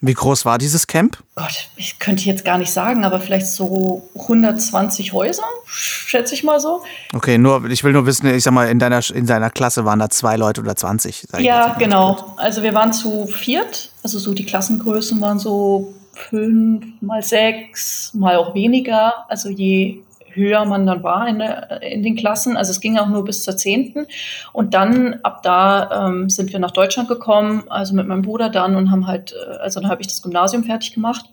Wie 0.00 0.14
groß 0.14 0.46
war 0.46 0.56
dieses 0.56 0.86
Camp? 0.86 1.18
Gott, 1.36 1.68
ich 1.76 1.98
könnte 1.98 2.24
jetzt 2.24 2.44
gar 2.44 2.56
nicht 2.56 2.72
sagen, 2.72 3.04
aber 3.04 3.20
vielleicht 3.20 3.46
so 3.46 4.08
120 4.18 5.12
Häuser, 5.12 5.44
schätze 5.66 6.34
ich 6.34 6.42
mal 6.42 6.58
so. 6.58 6.82
Okay, 7.14 7.36
nur 7.36 7.68
ich 7.70 7.84
will 7.84 7.92
nur 7.92 8.06
wissen, 8.06 8.26
ich 8.34 8.42
sag 8.42 8.54
mal, 8.54 8.70
in 8.70 8.78
deiner 8.78 9.02
in 9.14 9.26
seiner 9.26 9.50
Klasse 9.50 9.84
waren 9.84 9.98
da 9.98 10.08
zwei 10.08 10.36
Leute 10.36 10.62
oder 10.62 10.74
20. 10.74 11.28
Ja, 11.40 11.74
genau. 11.78 12.34
Also 12.38 12.62
wir 12.62 12.72
waren 12.72 12.94
zu 12.94 13.26
viert, 13.26 13.90
also 14.02 14.18
so 14.18 14.32
die 14.32 14.46
Klassengrößen 14.46 15.20
waren 15.20 15.38
so 15.38 15.94
fünf, 16.20 16.84
mal 17.00 17.22
sechs, 17.22 18.12
mal 18.14 18.36
auch 18.36 18.54
weniger. 18.54 19.28
Also 19.28 19.48
je 19.48 20.02
höher 20.32 20.64
man 20.64 20.86
dann 20.86 21.02
war 21.02 21.28
in, 21.28 21.38
der, 21.38 21.82
in 21.82 22.02
den 22.02 22.16
Klassen. 22.16 22.56
Also 22.56 22.70
es 22.70 22.80
ging 22.80 22.98
auch 22.98 23.08
nur 23.08 23.24
bis 23.24 23.42
zur 23.42 23.56
zehnten. 23.56 24.06
Und 24.52 24.74
dann 24.74 25.20
ab 25.22 25.42
da 25.42 26.06
ähm, 26.08 26.30
sind 26.30 26.52
wir 26.52 26.60
nach 26.60 26.70
Deutschland 26.70 27.08
gekommen, 27.08 27.64
also 27.68 27.94
mit 27.94 28.06
meinem 28.06 28.22
Bruder 28.22 28.48
dann 28.48 28.76
und 28.76 28.90
haben 28.90 29.06
halt, 29.06 29.32
äh, 29.32 29.56
also 29.58 29.80
dann 29.80 29.90
habe 29.90 30.00
ich 30.00 30.08
das 30.08 30.22
Gymnasium 30.22 30.64
fertig 30.64 30.92
gemacht. 30.92 31.26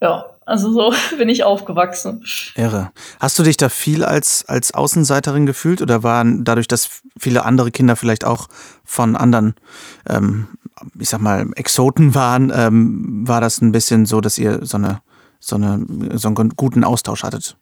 Ja, 0.00 0.26
also 0.46 0.72
so 0.72 0.94
bin 1.18 1.28
ich 1.28 1.44
aufgewachsen. 1.44 2.24
Irre. 2.54 2.90
Hast 3.20 3.38
du 3.38 3.42
dich 3.42 3.56
da 3.56 3.68
viel 3.68 4.04
als, 4.04 4.44
als 4.48 4.72
Außenseiterin 4.72 5.46
gefühlt 5.46 5.82
oder 5.82 6.02
waren 6.02 6.44
dadurch, 6.44 6.68
dass 6.68 7.02
viele 7.18 7.44
andere 7.44 7.70
Kinder 7.70 7.96
vielleicht 7.96 8.24
auch 8.24 8.48
von 8.84 9.16
anderen 9.16 9.54
ähm, 10.08 10.48
ich 10.98 11.08
sag 11.08 11.20
mal, 11.20 11.46
Exoten 11.56 12.14
waren, 12.14 12.52
ähm, 12.54 13.26
war 13.26 13.40
das 13.40 13.60
ein 13.60 13.72
bisschen 13.72 14.06
so, 14.06 14.20
dass 14.20 14.38
ihr 14.38 14.64
so, 14.64 14.76
eine, 14.76 15.00
so, 15.40 15.56
eine, 15.56 15.84
so 16.14 16.28
einen 16.28 16.50
guten 16.50 16.84
Austausch 16.84 17.22
hattet. 17.22 17.56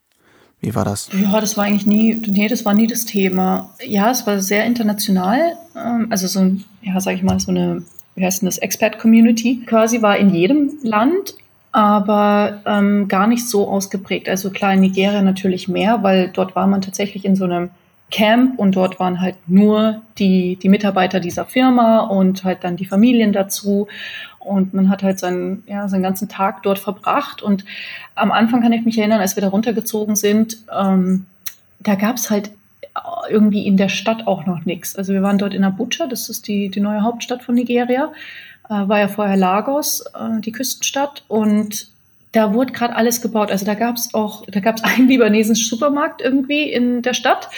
Wie 0.59 0.73
war 0.73 0.85
das? 0.85 1.09
Ja, 1.13 1.39
das 1.39 1.55
war 1.55 1.65
eigentlich 1.65 1.85
nie, 1.85 2.15
nee, 2.27 2.47
das 2.47 2.65
war 2.65 2.73
nie 2.73 2.87
das 2.87 3.05
Thema. 3.05 3.75
Ja, 3.85 4.09
es 4.09 4.25
war 4.25 4.39
sehr 4.39 4.65
international. 4.65 5.55
Ähm, 5.75 6.07
also 6.09 6.27
so 6.27 6.57
ja, 6.81 6.99
sag 6.99 7.15
ich 7.15 7.23
mal, 7.23 7.39
so 7.39 7.51
eine, 7.51 7.83
wie 8.15 8.25
heißt 8.25 8.41
denn 8.41 8.47
das, 8.47 8.57
Expert-Community. 8.57 9.63
Quasi 9.65 10.01
war 10.01 10.17
in 10.17 10.33
jedem 10.33 10.71
Land 10.81 11.35
aber 11.71 12.61
ähm, 12.65 13.07
gar 13.07 13.27
nicht 13.27 13.47
so 13.47 13.67
ausgeprägt. 13.67 14.27
Also 14.27 14.49
klar, 14.49 14.73
in 14.73 14.79
Nigeria 14.79 15.21
natürlich 15.21 15.67
mehr, 15.67 16.01
weil 16.01 16.29
dort 16.29 16.55
war 16.55 16.65
man 16.65 16.81
tatsächlich 16.81 17.23
in 17.23 17.35
so 17.35 17.43
einem 17.43 17.69
Camp 18.09 18.57
und 18.57 18.75
dort 18.75 18.99
waren 18.99 19.19
halt 19.19 19.35
nur 19.47 20.01
die, 20.17 20.55
die 20.55 20.69
Mitarbeiter 20.69 21.19
dieser 21.19 21.45
Firma 21.45 21.99
und 21.99 22.43
halt 22.43 22.63
dann 22.63 22.77
die 22.77 22.85
Familien 22.85 23.33
dazu. 23.33 23.87
Und 24.39 24.73
man 24.73 24.89
hat 24.89 25.03
halt 25.03 25.19
seinen, 25.19 25.63
ja, 25.67 25.89
seinen 25.89 26.03
ganzen 26.03 26.29
Tag 26.29 26.63
dort 26.63 26.79
verbracht. 26.79 27.41
Und 27.41 27.65
am 28.15 28.31
Anfang 28.31 28.61
kann 28.61 28.71
ich 28.71 28.85
mich 28.85 28.97
erinnern, 28.97 29.19
als 29.19 29.35
wir 29.35 29.41
da 29.41 29.49
runtergezogen 29.49 30.15
sind, 30.15 30.57
ähm, 30.73 31.25
da 31.79 31.95
gab 31.95 32.15
es 32.15 32.29
halt 32.29 32.51
irgendwie 33.29 33.67
in 33.67 33.77
der 33.77 33.89
Stadt 33.89 34.25
auch 34.25 34.45
noch 34.45 34.65
nichts. 34.65 34.95
Also 34.95 35.13
wir 35.13 35.21
waren 35.21 35.37
dort 35.37 35.53
in 35.53 35.63
Abuja, 35.63 36.07
das 36.07 36.29
ist 36.29 36.47
die, 36.47 36.69
die 36.69 36.79
neue 36.79 37.01
Hauptstadt 37.01 37.43
von 37.43 37.55
Nigeria. 37.55 38.11
Äh, 38.69 38.87
war 38.87 38.99
ja 38.99 39.07
vorher 39.07 39.37
Lagos, 39.37 40.01
äh, 40.01 40.39
die 40.39 40.51
Küstenstadt. 40.51 41.23
Und 41.27 41.89
da 42.37 42.53
wurde 42.53 42.71
gerade 42.71 42.95
alles 42.95 43.21
gebaut. 43.21 43.49
Also 43.49 43.65
da 43.65 43.73
gab 43.73 43.95
es 43.95 44.13
auch, 44.13 44.45
da 44.45 44.59
gab 44.59 44.77
es 44.77 44.83
einen 44.83 45.07
libanesischen 45.07 45.67
Supermarkt 45.67 46.21
irgendwie 46.21 46.71
in 46.71 47.01
der 47.01 47.15
Stadt 47.15 47.49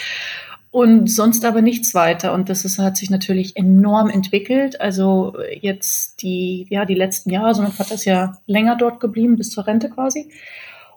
und 0.70 1.10
sonst 1.10 1.44
aber 1.44 1.60
nichts 1.60 1.94
weiter. 1.94 2.32
Und 2.32 2.48
das 2.48 2.64
ist, 2.64 2.78
hat 2.78 2.96
sich 2.96 3.10
natürlich 3.10 3.56
enorm 3.56 4.08
entwickelt. 4.08 4.80
Also 4.80 5.36
jetzt 5.60 6.22
die, 6.22 6.66
ja, 6.70 6.86
die 6.86 6.94
letzten 6.94 7.30
Jahre, 7.30 7.60
mein 7.60 7.72
Vater 7.72 7.94
ist 7.94 8.06
ja 8.06 8.38
länger 8.46 8.76
dort 8.76 9.00
geblieben, 9.00 9.36
bis 9.36 9.50
zur 9.50 9.66
Rente 9.66 9.90
quasi. 9.90 10.30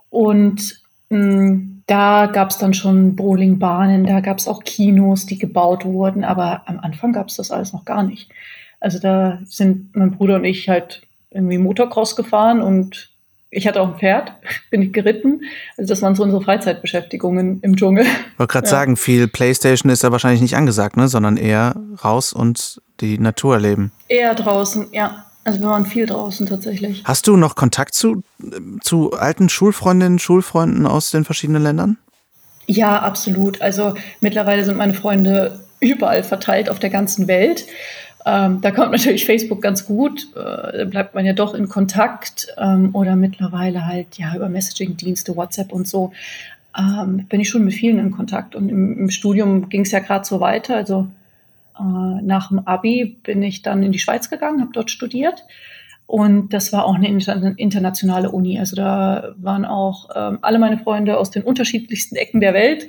Und 0.09 0.81
mh, 1.09 1.19
hm, 1.19 1.69
da 1.85 2.27
gab 2.27 2.51
es 2.51 2.57
dann 2.59 2.73
schon 2.73 3.17
Bowlingbahnen, 3.17 4.05
da 4.05 4.21
gab 4.21 4.37
es 4.37 4.47
auch 4.47 4.63
Kinos, 4.63 5.25
die 5.25 5.37
gebaut 5.37 5.83
wurden, 5.83 6.23
aber 6.23 6.61
am 6.69 6.79
Anfang 6.79 7.11
gab 7.11 7.27
es 7.27 7.35
das 7.35 7.51
alles 7.51 7.73
noch 7.73 7.83
gar 7.83 8.03
nicht. 8.03 8.31
Also 8.79 8.99
da 8.99 9.39
sind 9.43 9.93
mein 9.93 10.11
Bruder 10.11 10.35
und 10.35 10.45
ich 10.45 10.69
halt 10.69 11.01
irgendwie 11.29 11.57
Motocross 11.57 12.15
gefahren 12.15 12.61
und 12.61 13.12
ich 13.53 13.67
hatte 13.67 13.81
auch 13.81 13.93
ein 13.93 13.99
Pferd, 13.99 14.33
bin 14.71 14.81
ich 14.81 14.93
geritten. 14.93 15.41
Also 15.77 15.89
das 15.89 16.01
waren 16.01 16.15
so 16.15 16.23
unsere 16.23 16.41
Freizeitbeschäftigungen 16.41 17.59
im 17.61 17.75
Dschungel. 17.75 18.05
Ich 18.05 18.39
wollte 18.39 18.51
gerade 18.51 18.65
ja. 18.65 18.71
sagen, 18.71 18.97
viel 18.97 19.27
Playstation 19.27 19.91
ist 19.91 20.03
ja 20.03 20.11
wahrscheinlich 20.11 20.41
nicht 20.41 20.55
angesagt, 20.55 20.97
ne? 20.97 21.07
sondern 21.07 21.37
eher 21.37 21.75
raus 22.03 22.33
und 22.33 22.81
die 22.99 23.17
Natur 23.17 23.55
erleben. 23.55 23.91
Eher 24.07 24.35
draußen, 24.35 24.87
ja. 24.91 25.25
Also 25.45 25.59
wir 25.59 25.67
waren 25.67 25.85
viel 25.85 26.05
draußen 26.05 26.45
tatsächlich. 26.45 27.03
Hast 27.03 27.27
du 27.27 27.35
noch 27.35 27.55
Kontakt 27.55 27.95
zu, 27.95 28.23
zu 28.81 29.11
alten 29.11 29.49
Schulfreundinnen, 29.49 30.17
Schulfreunden 30.17 30.85
aus 30.85 31.11
den 31.11 31.25
verschiedenen 31.25 31.61
Ländern? 31.61 31.97
Ja, 32.65 32.99
absolut. 33.01 33.61
Also 33.61 33.93
mittlerweile 34.21 34.63
sind 34.63 34.77
meine 34.77 34.93
Freunde 34.93 35.59
überall 35.81 36.23
verteilt 36.23 36.69
auf 36.69 36.79
der 36.79 36.89
ganzen 36.89 37.27
Welt. 37.27 37.65
Ähm, 38.25 38.61
da 38.61 38.71
kommt 38.71 38.91
natürlich 38.91 39.25
Facebook 39.25 39.61
ganz 39.61 39.85
gut, 39.85 40.27
äh, 40.35 40.77
da 40.77 40.85
bleibt 40.85 41.13
man 41.13 41.25
ja 41.25 41.33
doch 41.33 41.53
in 41.53 41.67
Kontakt 41.67 42.47
ähm, 42.57 42.93
oder 42.93 43.15
mittlerweile 43.15 43.85
halt 43.85 44.17
ja 44.17 44.35
über 44.35 44.49
Messaging-Dienste, 44.49 45.35
WhatsApp 45.35 45.73
und 45.73 45.87
so. 45.87 46.13
Ähm, 46.77 47.25
bin 47.27 47.41
ich 47.41 47.49
schon 47.49 47.65
mit 47.65 47.73
vielen 47.73 47.99
in 47.99 48.11
Kontakt 48.11 48.55
und 48.55 48.69
im, 48.69 48.97
im 48.97 49.09
Studium 49.09 49.69
ging 49.69 49.81
es 49.81 49.91
ja 49.91 49.99
gerade 49.99 50.25
so 50.25 50.39
weiter. 50.39 50.75
Also 50.75 51.07
äh, 51.77 52.21
nach 52.23 52.49
dem 52.49 52.59
Abi 52.59 53.17
bin 53.23 53.43
ich 53.43 53.61
dann 53.61 53.83
in 53.83 53.91
die 53.91 53.99
Schweiz 53.99 54.29
gegangen, 54.29 54.61
habe 54.61 54.71
dort 54.73 54.89
studiert 54.89 55.43
und 56.07 56.53
das 56.53 56.71
war 56.71 56.85
auch 56.85 56.95
eine 56.95 57.07
internationale 57.07 58.31
Uni. 58.31 58.59
Also 58.59 58.75
da 58.75 59.33
waren 59.37 59.65
auch 59.65 60.09
ähm, 60.15 60.39
alle 60.41 60.59
meine 60.59 60.77
Freunde 60.77 61.17
aus 61.17 61.31
den 61.31 61.43
unterschiedlichsten 61.43 62.15
Ecken 62.15 62.39
der 62.39 62.53
Welt 62.53 62.87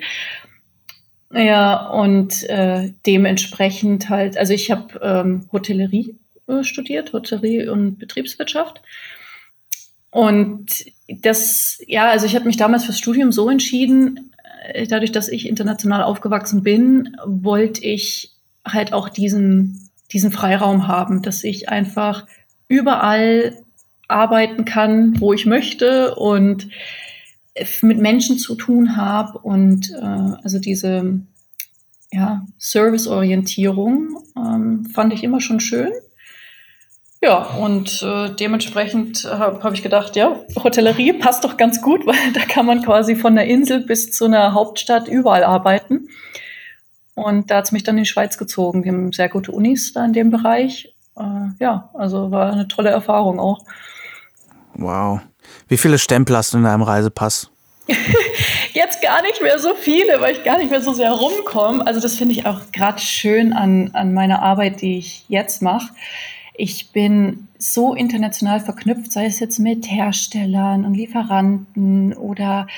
ja, 1.34 1.88
und 1.88 2.44
äh, 2.44 2.92
dementsprechend 3.06 4.08
halt, 4.08 4.36
also 4.36 4.52
ich 4.52 4.70
habe 4.70 5.00
ähm, 5.02 5.48
Hotellerie 5.52 6.16
äh, 6.46 6.62
studiert, 6.62 7.12
Hotellerie 7.12 7.68
und 7.68 7.98
Betriebswirtschaft. 7.98 8.80
Und 10.10 10.84
das, 11.08 11.80
ja, 11.88 12.08
also 12.08 12.26
ich 12.26 12.36
habe 12.36 12.44
mich 12.44 12.56
damals 12.56 12.84
fürs 12.84 12.98
Studium 12.98 13.32
so 13.32 13.50
entschieden, 13.50 14.30
äh, 14.68 14.86
dadurch, 14.86 15.10
dass 15.10 15.28
ich 15.28 15.48
international 15.48 16.04
aufgewachsen 16.04 16.62
bin, 16.62 17.16
wollte 17.24 17.84
ich 17.84 18.30
halt 18.64 18.92
auch 18.92 19.08
diesen, 19.08 19.90
diesen 20.12 20.30
Freiraum 20.30 20.86
haben, 20.86 21.22
dass 21.22 21.42
ich 21.42 21.68
einfach 21.68 22.26
überall 22.68 23.56
arbeiten 24.06 24.64
kann, 24.64 25.20
wo 25.20 25.32
ich 25.32 25.46
möchte 25.46 26.14
und 26.14 26.68
mit 27.82 27.98
Menschen 27.98 28.38
zu 28.38 28.54
tun 28.54 28.96
habe 28.96 29.38
und 29.38 29.90
äh, 29.92 30.32
also 30.42 30.58
diese 30.58 31.20
ja, 32.12 32.44
Serviceorientierung 32.58 34.22
ähm, 34.36 34.86
fand 34.86 35.12
ich 35.12 35.24
immer 35.24 35.40
schon 35.40 35.60
schön. 35.60 35.92
Ja, 37.22 37.38
und 37.38 38.02
äh, 38.02 38.34
dementsprechend 38.34 39.24
habe 39.24 39.62
hab 39.62 39.72
ich 39.72 39.82
gedacht, 39.82 40.14
ja, 40.14 40.40
Hotellerie 40.62 41.14
passt 41.14 41.42
doch 41.44 41.56
ganz 41.56 41.80
gut, 41.80 42.06
weil 42.06 42.32
da 42.34 42.40
kann 42.40 42.66
man 42.66 42.82
quasi 42.82 43.16
von 43.16 43.34
der 43.34 43.46
Insel 43.46 43.80
bis 43.80 44.12
zu 44.12 44.26
einer 44.26 44.52
Hauptstadt 44.52 45.08
überall 45.08 45.42
arbeiten. 45.42 46.08
Und 47.14 47.50
da 47.50 47.58
hat 47.58 47.64
es 47.64 47.72
mich 47.72 47.84
dann 47.84 47.96
in 47.96 48.04
die 48.04 48.10
Schweiz 48.10 48.36
gezogen. 48.38 48.82
Die 48.82 48.90
haben 48.90 49.12
sehr 49.12 49.28
gute 49.28 49.52
Unis 49.52 49.92
da 49.92 50.04
in 50.04 50.12
dem 50.12 50.30
Bereich. 50.30 50.94
Äh, 51.16 51.22
ja, 51.60 51.90
also 51.94 52.30
war 52.30 52.52
eine 52.52 52.68
tolle 52.68 52.90
Erfahrung 52.90 53.40
auch. 53.40 53.64
Wow. 54.74 55.20
Wie 55.68 55.76
viele 55.76 55.98
Stempel 55.98 56.36
hast 56.36 56.52
du 56.52 56.58
in 56.58 56.64
deinem 56.64 56.82
Reisepass? 56.82 57.50
Jetzt 58.72 59.02
gar 59.02 59.22
nicht 59.22 59.40
mehr 59.40 59.58
so 59.58 59.74
viele, 59.74 60.20
weil 60.20 60.34
ich 60.34 60.42
gar 60.42 60.58
nicht 60.58 60.70
mehr 60.70 60.80
so 60.80 60.92
sehr 60.92 61.12
rumkomme. 61.12 61.86
Also 61.86 62.00
das 62.00 62.16
finde 62.16 62.34
ich 62.34 62.46
auch 62.46 62.60
gerade 62.72 63.00
schön 63.00 63.52
an, 63.52 63.90
an 63.92 64.14
meiner 64.14 64.42
Arbeit, 64.42 64.80
die 64.80 64.98
ich 64.98 65.24
jetzt 65.28 65.62
mache. 65.62 65.90
Ich 66.56 66.92
bin 66.92 67.48
so 67.58 67.94
international 67.94 68.60
verknüpft, 68.60 69.10
sei 69.10 69.26
es 69.26 69.40
jetzt 69.40 69.58
mit 69.58 69.90
Herstellern 69.90 70.84
und 70.84 70.94
Lieferanten 70.94 72.12
oder 72.14 72.68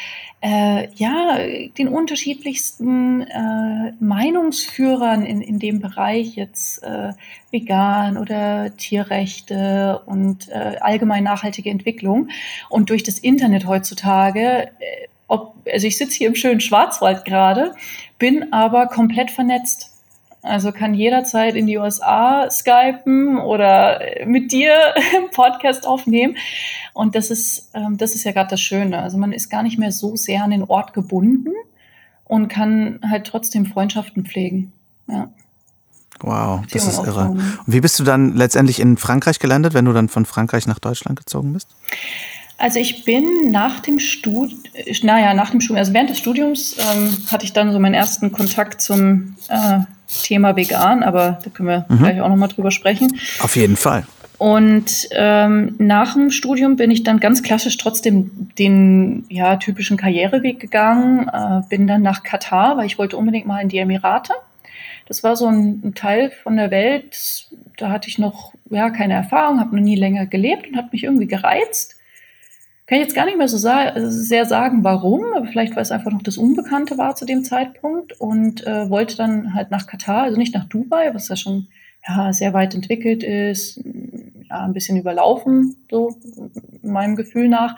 äh, 0.41 0.89
ja, 0.95 1.39
den 1.77 1.89
unterschiedlichsten 1.89 3.23
äh, 3.23 3.93
Meinungsführern 4.01 5.25
in, 5.27 5.43
in 5.43 5.59
dem 5.59 5.81
Bereich, 5.81 6.37
jetzt 6.37 6.83
äh, 6.85 7.13
vegan 7.51 8.17
oder 8.17 8.75
Tierrechte 8.77 10.01
und 10.07 10.49
äh, 10.49 10.77
allgemein 10.81 11.25
nachhaltige 11.25 11.69
Entwicklung. 11.69 12.31
Und 12.71 12.89
durch 12.89 13.03
das 13.03 13.19
Internet 13.19 13.67
heutzutage, 13.67 14.69
äh, 14.79 15.09
ob, 15.29 15.55
also 15.71 15.87
ich 15.87 15.99
sitze 15.99 16.17
hier 16.17 16.29
im 16.29 16.35
schönen 16.35 16.61
Schwarzwald 16.61 17.27
gerade, 17.27 17.75
bin 18.19 18.55
aber 18.55 18.87
komplett 18.87 19.31
vernetzt. 19.31 19.96
Also 20.47 20.73
kann 20.73 20.95
jederzeit 20.95 21.57
in 21.57 21.67
die 21.67 21.77
USA 21.77 22.49
skypen 22.51 23.39
oder 23.39 24.01
mit 24.27 24.53
dir 24.53 24.75
im 25.17 25.31
Podcast 25.31 25.87
aufnehmen. 25.87 26.37
Und 26.95 27.15
das 27.15 27.31
ist, 27.31 27.71
ähm, 27.75 27.97
das 27.97 28.15
ist 28.15 28.25
ja 28.25 28.33
gerade 28.33 28.51
das 28.51 28.61
Schöne. 28.61 28.99
Also 28.99 29.19
man 29.19 29.33
ist 29.33 29.51
gar 29.51 29.63
nicht 29.63 29.79
mehr 29.79 29.93
so 29.93 30.17
sehr 30.17 30.45
an 30.45 30.51
den 30.51 30.63
Ort 30.63 30.93
gebunden 30.93 31.53
und 32.25 32.49
kann 32.49 33.01
halt 33.09 33.27
trotzdem 33.27 33.67
Freundschaften 33.67 34.25
pflegen. 34.25 34.73
Ja. 35.09 35.29
Wow, 36.21 36.63
das 36.73 36.87
ist 36.87 36.99
irre. 36.99 37.29
Und 37.31 37.63
wie 37.67 37.81
bist 37.81 37.99
du 37.99 38.05
dann 38.05 38.35
letztendlich 38.35 38.81
in 38.81 38.97
Frankreich 38.97 39.39
gelandet, 39.39 39.75
wenn 39.75 39.85
du 39.85 39.93
dann 39.93 40.09
von 40.09 40.25
Frankreich 40.25 40.67
nach 40.67 40.79
Deutschland 40.79 41.19
gezogen 41.19 41.53
bist? 41.53 41.69
Also 42.59 42.79
ich 42.79 43.05
bin 43.05 43.51
nach 43.51 43.81
dem 43.81 43.99
Studium, 43.99 44.63
naja, 45.03 45.35
nach 45.35 45.51
dem 45.51 45.61
Studium, 45.61 45.79
also 45.79 45.93
während 45.93 46.11
des 46.11 46.19
Studiums 46.19 46.77
ähm, 46.79 47.17
hatte 47.31 47.45
ich 47.45 47.53
dann 47.53 47.73
so 47.73 47.79
meinen 47.79 47.95
ersten 47.95 48.33
Kontakt 48.33 48.81
zum 48.81 49.37
äh, 49.49 49.81
Thema 50.23 50.57
vegan, 50.57 51.03
aber 51.03 51.39
da 51.45 51.51
können 51.51 51.69
wir 51.69 51.87
mhm. 51.89 51.99
gleich 51.99 52.21
auch 52.21 52.29
nochmal 52.29 52.49
drüber 52.49 52.71
sprechen. 52.71 53.19
Auf 53.41 53.57
jeden 53.57 53.77
Fall. 53.77 54.07
Und 54.39 55.09
ähm, 55.13 55.75
nach 55.79 56.15
dem 56.15 56.31
Studium 56.31 56.77
bin 56.77 56.91
ich 56.91 57.03
dann 57.03 57.21
ganz 57.21 57.43
klassisch 57.43 57.77
trotzdem 57.79 58.51
den 58.59 59.25
ja, 59.29 59.57
typischen 59.57 59.97
Karriereweg 59.97 60.61
gegangen, 60.61 61.29
äh, 61.29 61.63
bin 61.69 61.87
dann 61.87 62.03
nach 62.03 62.23
Katar, 62.23 62.77
weil 62.77 62.87
ich 62.87 62.99
wollte 62.99 63.17
unbedingt 63.17 63.47
mal 63.47 63.61
in 63.61 63.69
die 63.69 63.79
Emirate. 63.79 64.35
Das 65.09 65.23
war 65.23 65.37
so 65.37 65.47
ein, 65.47 65.81
ein 65.85 65.95
Teil 65.95 66.31
von 66.43 66.57
der 66.57 66.71
Welt, 66.71 67.49
da 67.79 67.91
hatte 67.91 68.09
ich 68.09 68.19
noch 68.19 68.53
ja, 68.69 68.91
keine 68.91 69.15
Erfahrung, 69.15 69.61
habe 69.61 69.77
noch 69.77 69.83
nie 69.83 69.97
länger 69.97 70.27
gelebt 70.27 70.69
und 70.69 70.77
hat 70.77 70.93
mich 70.93 71.05
irgendwie 71.05 71.29
gereizt. 71.29 71.96
Kann 72.87 72.99
ich 72.99 73.05
jetzt 73.05 73.17
gar 73.17 73.27
nicht 73.27 73.37
mehr 73.37 73.49
so 73.49 73.59
sehr 73.59 74.45
sagen, 74.45 74.85
warum, 74.85 75.25
aber 75.35 75.47
vielleicht, 75.47 75.75
weil 75.75 75.83
es 75.83 75.91
einfach 75.91 76.13
noch 76.13 76.23
das 76.23 76.37
Unbekannte 76.37 76.97
war 76.97 77.17
zu 77.17 77.25
dem 77.25 77.43
Zeitpunkt 77.43 78.21
und 78.21 78.65
äh, 78.65 78.89
wollte 78.89 79.17
dann 79.17 79.55
halt 79.55 79.73
nach 79.73 79.89
Katar, 79.89 80.23
also 80.23 80.39
nicht 80.39 80.55
nach 80.55 80.69
Dubai, 80.69 81.13
was 81.13 81.29
ja 81.29 81.35
schon 81.35 81.67
ja, 82.07 82.33
sehr 82.33 82.53
weit 82.53 82.77
entwickelt 82.77 83.25
ist, 83.25 83.81
ja, 84.49 84.65
ein 84.65 84.73
bisschen 84.73 84.97
überlaufen, 84.97 85.77
so 85.91 86.17
meinem 86.83 87.17
Gefühl 87.17 87.49
nach. 87.49 87.77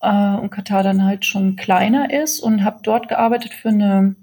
Äh, 0.00 0.36
und 0.36 0.50
Katar 0.50 0.84
dann 0.84 1.04
halt 1.04 1.24
schon 1.24 1.56
kleiner 1.56 2.12
ist 2.12 2.38
und 2.38 2.62
habe 2.62 2.80
dort 2.84 3.08
gearbeitet 3.08 3.52
für 3.52 3.70
eine 3.70 4.14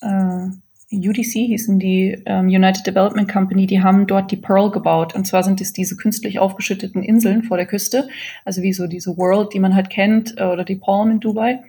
äh, 0.00 0.46
UDC 0.92 1.46
hießen 1.46 1.78
die 1.78 2.20
ähm, 2.26 2.48
United 2.48 2.86
Development 2.86 3.30
Company, 3.30 3.66
die 3.66 3.82
haben 3.82 4.06
dort 4.06 4.30
die 4.32 4.36
Pearl 4.36 4.70
gebaut. 4.70 5.14
Und 5.14 5.24
zwar 5.24 5.44
sind 5.44 5.60
es 5.60 5.72
diese 5.72 5.96
künstlich 5.96 6.40
aufgeschütteten 6.40 7.02
Inseln 7.02 7.44
vor 7.44 7.56
der 7.56 7.66
Küste, 7.66 8.08
also 8.44 8.62
wie 8.62 8.72
so 8.72 8.86
diese 8.88 9.16
World, 9.16 9.54
die 9.54 9.60
man 9.60 9.74
halt 9.74 9.90
kennt, 9.90 10.36
äh, 10.38 10.44
oder 10.44 10.64
die 10.64 10.76
Palm 10.76 11.10
in 11.10 11.20
Dubai. 11.20 11.60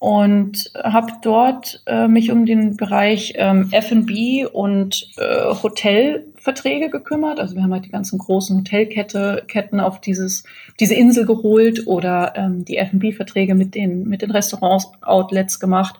und 0.00 0.72
habe 0.76 1.12
dort 1.22 1.82
äh, 1.86 2.08
mich 2.08 2.30
um 2.32 2.46
den 2.46 2.76
Bereich 2.76 3.34
ähm, 3.36 3.68
F&B 3.70 4.44
und 4.46 5.08
äh, 5.18 5.54
Hotelverträge 5.62 6.88
gekümmert. 6.88 7.40
Also 7.40 7.54
wir 7.54 7.62
haben 7.62 7.72
halt 7.72 7.84
die 7.84 7.90
ganzen 7.90 8.18
großen 8.18 8.58
Hotelketten 8.58 9.80
auf 9.80 10.00
dieses, 10.00 10.44
diese 10.80 10.94
Insel 10.94 11.26
geholt 11.26 11.86
oder 11.86 12.32
ähm, 12.36 12.64
die 12.64 12.76
F&B-Verträge 12.76 13.54
mit 13.54 13.74
den, 13.74 14.08
mit 14.08 14.22
den 14.22 14.30
Restaurants-Outlets 14.30 15.58
gemacht. 15.60 15.96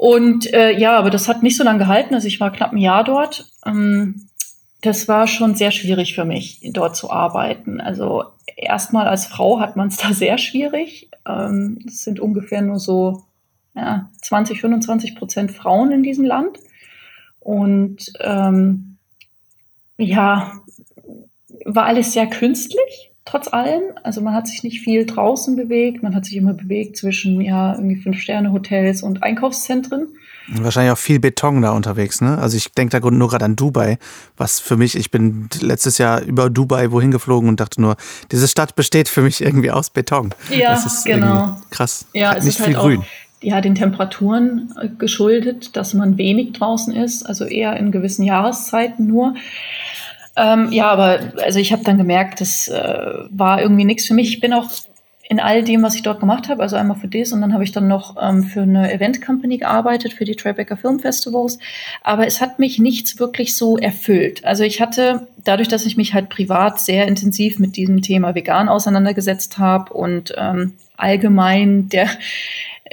Und 0.00 0.50
äh, 0.54 0.72
ja, 0.78 0.96
aber 0.96 1.10
das 1.10 1.28
hat 1.28 1.42
nicht 1.42 1.58
so 1.58 1.62
lange 1.62 1.80
gehalten. 1.80 2.14
Also 2.14 2.26
ich 2.26 2.40
war 2.40 2.50
knapp 2.50 2.72
ein 2.72 2.78
Jahr 2.78 3.04
dort. 3.04 3.52
Ähm, 3.66 4.28
das 4.80 5.08
war 5.08 5.26
schon 5.26 5.56
sehr 5.56 5.72
schwierig 5.72 6.14
für 6.14 6.24
mich, 6.24 6.58
dort 6.72 6.96
zu 6.96 7.10
arbeiten. 7.10 7.82
Also 7.82 8.24
erstmal 8.56 9.06
als 9.06 9.26
Frau 9.26 9.60
hat 9.60 9.76
man 9.76 9.88
es 9.88 9.96
da 9.98 10.14
sehr 10.14 10.38
schwierig. 10.38 11.10
Ähm, 11.28 11.80
es 11.86 12.02
sind 12.02 12.18
ungefähr 12.18 12.62
nur 12.62 12.78
so 12.78 13.24
ja, 13.74 14.08
20, 14.22 14.62
25 14.62 15.16
Prozent 15.16 15.50
Frauen 15.50 15.92
in 15.92 16.02
diesem 16.02 16.24
Land. 16.24 16.58
Und 17.38 18.10
ähm, 18.20 18.96
ja, 19.98 20.54
war 21.66 21.84
alles 21.84 22.14
sehr 22.14 22.26
künstlich, 22.26 23.09
trotz 23.24 23.48
allem. 23.52 23.82
Also 24.02 24.20
man 24.20 24.34
hat 24.34 24.48
sich 24.48 24.62
nicht 24.62 24.80
viel 24.80 25.06
draußen 25.06 25.56
bewegt, 25.56 26.02
man 26.02 26.14
hat 26.14 26.24
sich 26.24 26.36
immer 26.36 26.54
bewegt 26.54 26.96
zwischen 26.96 27.40
ja 27.40 27.74
irgendwie 27.74 27.96
Fünf-Sterne-Hotels 27.96 29.02
und 29.02 29.22
Einkaufszentren. 29.22 30.08
Wahrscheinlich 30.52 30.92
auch 30.92 30.98
viel 30.98 31.20
Beton 31.20 31.62
da 31.62 31.70
unterwegs, 31.70 32.20
ne? 32.20 32.38
Also 32.38 32.56
ich 32.56 32.72
denke 32.72 32.98
da 32.98 33.10
nur 33.10 33.28
gerade 33.28 33.44
an 33.44 33.54
Dubai, 33.54 33.98
was 34.36 34.58
für 34.58 34.76
mich, 34.76 34.96
ich 34.96 35.10
bin 35.10 35.48
letztes 35.60 35.98
Jahr 35.98 36.22
über 36.22 36.50
Dubai 36.50 36.90
wohin 36.90 37.12
geflogen 37.12 37.48
und 37.48 37.60
dachte 37.60 37.80
nur, 37.80 37.96
diese 38.32 38.48
Stadt 38.48 38.74
besteht 38.74 39.08
für 39.08 39.22
mich 39.22 39.40
irgendwie 39.40 39.70
aus 39.70 39.90
Beton. 39.90 40.34
Ja, 40.50 40.70
das 40.70 40.86
ist 40.86 41.04
genau. 41.04 41.56
Krass. 41.70 42.06
Ja, 42.14 42.34
es 42.34 42.44
nicht 42.44 42.58
ist 42.58 42.64
viel 42.64 42.74
halt 42.76 42.84
grün. 42.84 43.00
Auch, 43.00 43.04
ja, 43.42 43.60
den 43.60 43.74
Temperaturen 43.74 44.74
äh, 44.80 44.88
geschuldet, 44.88 45.76
dass 45.76 45.94
man 45.94 46.18
wenig 46.18 46.52
draußen 46.52 46.94
ist, 46.94 47.24
also 47.24 47.44
eher 47.44 47.76
in 47.76 47.90
gewissen 47.90 48.22
Jahreszeiten 48.22 49.06
nur. 49.06 49.34
Ähm, 50.36 50.70
ja, 50.72 50.90
aber 50.90 51.32
also 51.42 51.58
ich 51.58 51.72
habe 51.72 51.84
dann 51.84 51.98
gemerkt, 51.98 52.40
das 52.40 52.68
äh, 52.68 53.12
war 53.30 53.60
irgendwie 53.60 53.84
nichts 53.84 54.06
für 54.06 54.14
mich. 54.14 54.28
Ich 54.28 54.40
bin 54.40 54.52
auch 54.52 54.68
in 55.30 55.38
all 55.38 55.62
dem, 55.62 55.82
was 55.84 55.94
ich 55.94 56.02
dort 56.02 56.18
gemacht 56.18 56.48
habe, 56.48 56.60
also 56.60 56.74
einmal 56.74 56.96
für 56.96 57.06
das 57.06 57.30
und 57.30 57.40
dann 57.40 57.54
habe 57.54 57.62
ich 57.62 57.70
dann 57.70 57.86
noch 57.86 58.16
ähm, 58.20 58.42
für 58.42 58.62
eine 58.62 58.92
Event 58.92 59.24
Company 59.24 59.58
gearbeitet, 59.58 60.12
für 60.12 60.24
die 60.24 60.34
Tribeca 60.34 60.74
Film 60.74 60.98
Festivals. 60.98 61.60
Aber 62.02 62.26
es 62.26 62.40
hat 62.40 62.58
mich 62.58 62.80
nichts 62.80 63.20
wirklich 63.20 63.54
so 63.54 63.78
erfüllt. 63.78 64.44
Also 64.44 64.64
ich 64.64 64.80
hatte, 64.80 65.28
dadurch, 65.44 65.68
dass 65.68 65.86
ich 65.86 65.96
mich 65.96 66.14
halt 66.14 66.30
privat 66.30 66.80
sehr 66.80 67.06
intensiv 67.06 67.60
mit 67.60 67.76
diesem 67.76 68.02
Thema 68.02 68.34
vegan 68.34 68.68
auseinandergesetzt 68.68 69.58
habe 69.58 69.92
und 69.92 70.34
ähm, 70.36 70.72
allgemein 70.96 71.88
der 71.88 72.08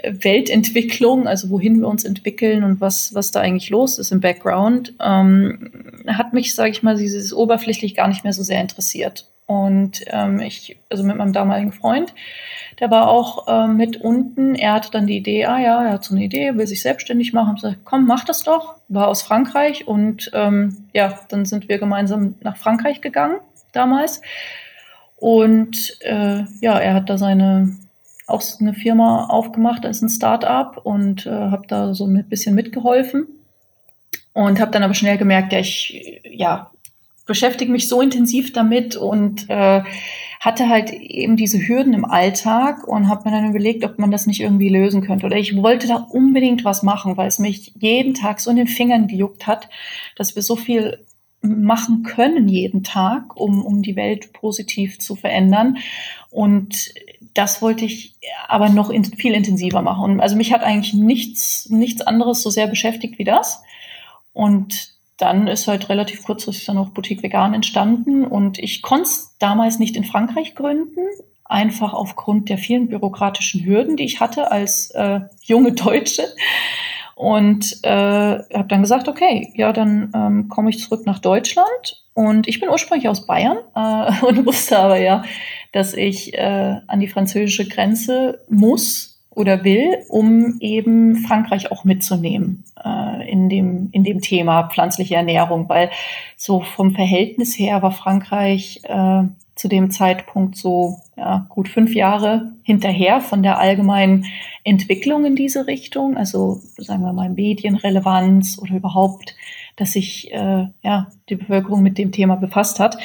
Weltentwicklung, 0.03 1.27
also 1.27 1.49
wohin 1.49 1.79
wir 1.79 1.87
uns 1.87 2.03
entwickeln 2.03 2.63
und 2.63 2.81
was, 2.81 3.13
was 3.13 3.31
da 3.31 3.41
eigentlich 3.41 3.69
los 3.69 3.97
ist 3.97 4.11
im 4.11 4.21
Background, 4.21 4.93
ähm, 5.03 5.71
hat 6.07 6.33
mich, 6.33 6.53
sage 6.53 6.71
ich 6.71 6.83
mal, 6.83 6.97
dieses 6.97 7.33
oberflächlich 7.33 7.95
gar 7.95 8.07
nicht 8.07 8.23
mehr 8.23 8.33
so 8.33 8.43
sehr 8.43 8.61
interessiert. 8.61 9.25
Und 9.47 10.03
ähm, 10.07 10.39
ich, 10.39 10.77
also 10.89 11.03
mit 11.03 11.15
meinem 11.15 11.33
damaligen 11.33 11.71
Freund, 11.71 12.13
der 12.79 12.91
war 12.91 13.09
auch 13.09 13.47
äh, 13.47 13.67
mit 13.67 13.97
unten. 13.97 14.55
Er 14.55 14.73
hatte 14.73 14.91
dann 14.91 15.07
die 15.07 15.17
Idee, 15.17 15.45
ah 15.45 15.59
ja, 15.59 15.83
er 15.83 15.93
hat 15.93 16.03
so 16.03 16.13
eine 16.13 16.23
Idee, 16.23 16.55
will 16.55 16.67
sich 16.67 16.81
selbstständig 16.81 17.33
machen. 17.33 17.55
Ich 17.55 17.61
gesagt, 17.61 17.81
komm, 17.85 18.05
mach 18.05 18.25
das 18.25 18.43
doch. 18.43 18.75
War 18.89 19.07
aus 19.07 19.21
Frankreich 19.21 19.87
und 19.87 20.29
ähm, 20.33 20.85
ja, 20.93 21.17
dann 21.29 21.45
sind 21.45 21.69
wir 21.69 21.79
gemeinsam 21.79 22.35
nach 22.41 22.57
Frankreich 22.57 23.01
gegangen 23.01 23.37
damals. 23.71 24.21
Und 25.15 25.97
äh, 26.01 26.43
ja, 26.61 26.77
er 26.77 26.93
hat 26.93 27.09
da 27.09 27.17
seine 27.17 27.75
auch 28.27 28.43
eine 28.59 28.73
Firma 28.73 29.25
aufgemacht 29.27 29.85
als 29.85 30.01
ein 30.01 30.09
Start-up 30.09 30.81
und 30.83 31.25
äh, 31.25 31.31
habe 31.31 31.65
da 31.67 31.93
so 31.93 32.05
ein 32.05 32.25
bisschen 32.29 32.55
mitgeholfen 32.55 33.27
und 34.33 34.59
habe 34.59 34.71
dann 34.71 34.83
aber 34.83 34.93
schnell 34.93 35.17
gemerkt, 35.17 35.53
ja, 35.53 35.59
ich 35.59 36.21
ja 36.29 36.71
beschäftige 37.25 37.71
mich 37.71 37.87
so 37.87 38.01
intensiv 38.01 38.53
damit 38.53 38.95
und 38.95 39.49
äh, 39.49 39.83
hatte 40.39 40.69
halt 40.69 40.91
eben 40.91 41.35
diese 41.35 41.59
Hürden 41.67 41.93
im 41.93 42.05
Alltag 42.05 42.87
und 42.87 43.09
habe 43.09 43.29
mir 43.29 43.35
dann 43.35 43.49
überlegt, 43.49 43.83
ob 43.83 43.99
man 43.99 44.11
das 44.11 44.27
nicht 44.27 44.39
irgendwie 44.39 44.69
lösen 44.69 45.01
könnte. 45.01 45.25
Oder 45.25 45.37
ich 45.37 45.55
wollte 45.55 45.87
da 45.87 45.95
unbedingt 45.95 46.63
was 46.63 46.83
machen, 46.83 47.17
weil 47.17 47.27
es 47.27 47.39
mich 47.39 47.73
jeden 47.79 48.13
Tag 48.13 48.39
so 48.39 48.49
in 48.49 48.55
den 48.55 48.67
Fingern 48.67 49.07
gejuckt 49.07 49.45
hat, 49.45 49.69
dass 50.15 50.35
wir 50.35 50.41
so 50.41 50.55
viel 50.55 50.99
machen 51.41 52.03
können 52.03 52.47
jeden 52.47 52.83
Tag, 52.83 53.35
um, 53.35 53.63
um 53.65 53.81
die 53.81 53.95
Welt 53.95 54.33
positiv 54.33 54.99
zu 54.99 55.15
verändern. 55.15 55.77
Und 56.29 56.93
das 57.37 57.61
wollte 57.61 57.85
ich 57.85 58.15
aber 58.47 58.69
noch 58.69 58.89
in, 58.89 59.03
viel 59.03 59.33
intensiver 59.33 59.81
machen. 59.81 60.19
Also 60.19 60.35
mich 60.35 60.51
hat 60.51 60.63
eigentlich 60.63 60.93
nichts, 60.93 61.69
nichts 61.69 62.01
anderes 62.01 62.41
so 62.41 62.49
sehr 62.49 62.67
beschäftigt 62.67 63.19
wie 63.19 63.23
das. 63.23 63.61
Und 64.33 64.95
dann 65.17 65.47
ist 65.47 65.67
halt 65.67 65.89
relativ 65.89 66.23
kurzfristig 66.23 66.65
dann 66.65 66.77
auch 66.77 66.89
Boutique 66.89 67.23
Vegan 67.23 67.53
entstanden 67.53 68.23
und 68.23 68.59
ich 68.59 68.81
konnte 68.81 69.05
es 69.05 69.35
damals 69.39 69.79
nicht 69.79 69.95
in 69.95 70.03
Frankreich 70.03 70.53
gründen, 70.53 71.01
einfach 71.43 71.93
aufgrund 71.93 72.49
der 72.49 72.57
vielen 72.57 72.87
bürokratischen 72.87 73.65
Hürden, 73.65 73.97
die 73.97 74.03
ich 74.03 74.19
hatte 74.19 74.51
als 74.51 74.91
äh, 74.91 75.21
junge 75.43 75.71
Deutsche. 75.73 76.23
Und 77.15 77.83
äh, 77.83 77.89
habe 77.89 78.67
dann 78.67 78.81
gesagt, 78.81 79.07
okay, 79.07 79.51
ja, 79.55 79.73
dann 79.73 80.11
ähm, 80.13 80.49
komme 80.49 80.69
ich 80.69 80.79
zurück 80.79 81.07
nach 81.07 81.17
Deutschland. 81.17 82.03
Und 82.13 82.47
ich 82.47 82.59
bin 82.59 82.69
ursprünglich 82.69 83.09
aus 83.09 83.25
Bayern 83.25 83.57
äh, 83.75 84.25
und 84.25 84.45
wusste 84.45 84.77
aber 84.77 84.99
ja, 84.99 85.23
dass 85.71 85.93
ich 85.93 86.33
äh, 86.33 86.77
an 86.87 86.99
die 86.99 87.07
französische 87.07 87.67
Grenze 87.67 88.39
muss 88.49 89.17
oder 89.37 89.63
will, 89.63 89.99
um 90.09 90.57
eben 90.59 91.17
Frankreich 91.17 91.71
auch 91.71 91.83
mitzunehmen 91.83 92.63
äh, 92.83 93.29
in, 93.29 93.49
dem, 93.49 93.89
in 93.91 94.03
dem 94.03 94.19
Thema 94.19 94.63
pflanzliche 94.63 95.15
Ernährung, 95.15 95.69
weil 95.69 95.91
so 96.35 96.61
vom 96.61 96.95
Verhältnis 96.95 97.57
her 97.57 97.83
war 97.83 97.91
Frankreich 97.91 98.81
äh, 98.83 99.23
zu 99.53 99.67
dem 99.67 99.91
Zeitpunkt 99.91 100.55
so 100.55 100.97
ja, 101.15 101.45
gut 101.49 101.67
fünf 101.67 101.93
Jahre 101.93 102.51
hinterher 102.63 103.21
von 103.21 103.43
der 103.43 103.59
allgemeinen 103.59 104.25
Entwicklung 104.63 105.25
in 105.25 105.35
diese 105.35 105.67
Richtung, 105.67 106.17
also 106.17 106.61
sagen 106.77 107.03
wir 107.03 107.13
mal 107.13 107.29
Medienrelevanz 107.29 108.59
oder 108.59 108.75
überhaupt, 108.75 109.35
dass 109.75 109.91
sich 109.93 110.31
äh, 110.31 110.67
ja, 110.83 111.07
die 111.29 111.35
Bevölkerung 111.35 111.83
mit 111.83 111.97
dem 111.97 112.11
Thema 112.11 112.37
befasst 112.37 112.79
hat. 112.79 112.97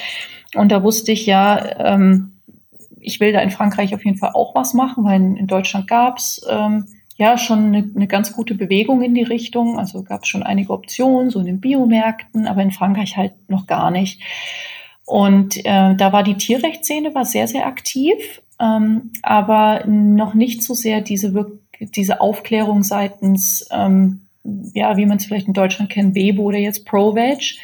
Und 0.55 0.71
da 0.71 0.83
wusste 0.83 1.11
ich 1.11 1.25
ja, 1.25 1.93
ähm, 1.93 2.32
ich 3.03 3.19
will 3.19 3.31
da 3.31 3.39
in 3.39 3.51
Frankreich 3.51 3.93
auf 3.93 4.03
jeden 4.05 4.17
Fall 4.17 4.31
auch 4.33 4.55
was 4.55 4.73
machen, 4.73 5.03
weil 5.03 5.19
in, 5.21 5.35
in 5.35 5.47
Deutschland 5.47 5.87
gab 5.87 6.17
es 6.17 6.45
ähm, 6.49 6.85
ja 7.17 7.37
schon 7.37 7.67
eine, 7.67 7.89
eine, 7.95 8.07
ganz 8.07 8.33
gute 8.33 8.55
Bewegung 8.55 9.01
in 9.01 9.13
die 9.13 9.23
Richtung. 9.23 9.79
Also 9.79 10.03
gab 10.03 10.23
es 10.23 10.29
schon 10.29 10.43
einige 10.43 10.73
Optionen, 10.73 11.29
so 11.29 11.39
in 11.39 11.45
den 11.45 11.59
Biomärkten, 11.61 12.47
aber 12.47 12.61
in 12.61 12.71
Frankreich 12.71 13.17
halt 13.17 13.33
noch 13.49 13.67
gar 13.67 13.91
nicht. 13.91 14.21
Und 15.05 15.57
äh, 15.65 15.95
da 15.95 16.11
war 16.11 16.23
die 16.23 16.37
Tierrechtsszene 16.37 17.13
war 17.13 17.25
sehr, 17.25 17.47
sehr 17.47 17.67
aktiv, 17.67 18.41
ähm, 18.59 19.11
aber 19.21 19.85
noch 19.85 20.33
nicht 20.33 20.63
so 20.63 20.73
sehr 20.73 21.01
diese, 21.01 21.33
diese 21.79 22.21
Aufklärung 22.21 22.83
seitens, 22.83 23.67
ähm, 23.71 24.21
ja, 24.73 24.97
wie 24.97 25.05
man 25.05 25.17
es 25.17 25.25
vielleicht 25.25 25.47
in 25.47 25.53
Deutschland 25.53 25.91
kennt, 25.91 26.13
Bebo 26.13 26.43
oder 26.43 26.57
jetzt 26.57 26.85
ProVeg. 26.85 27.57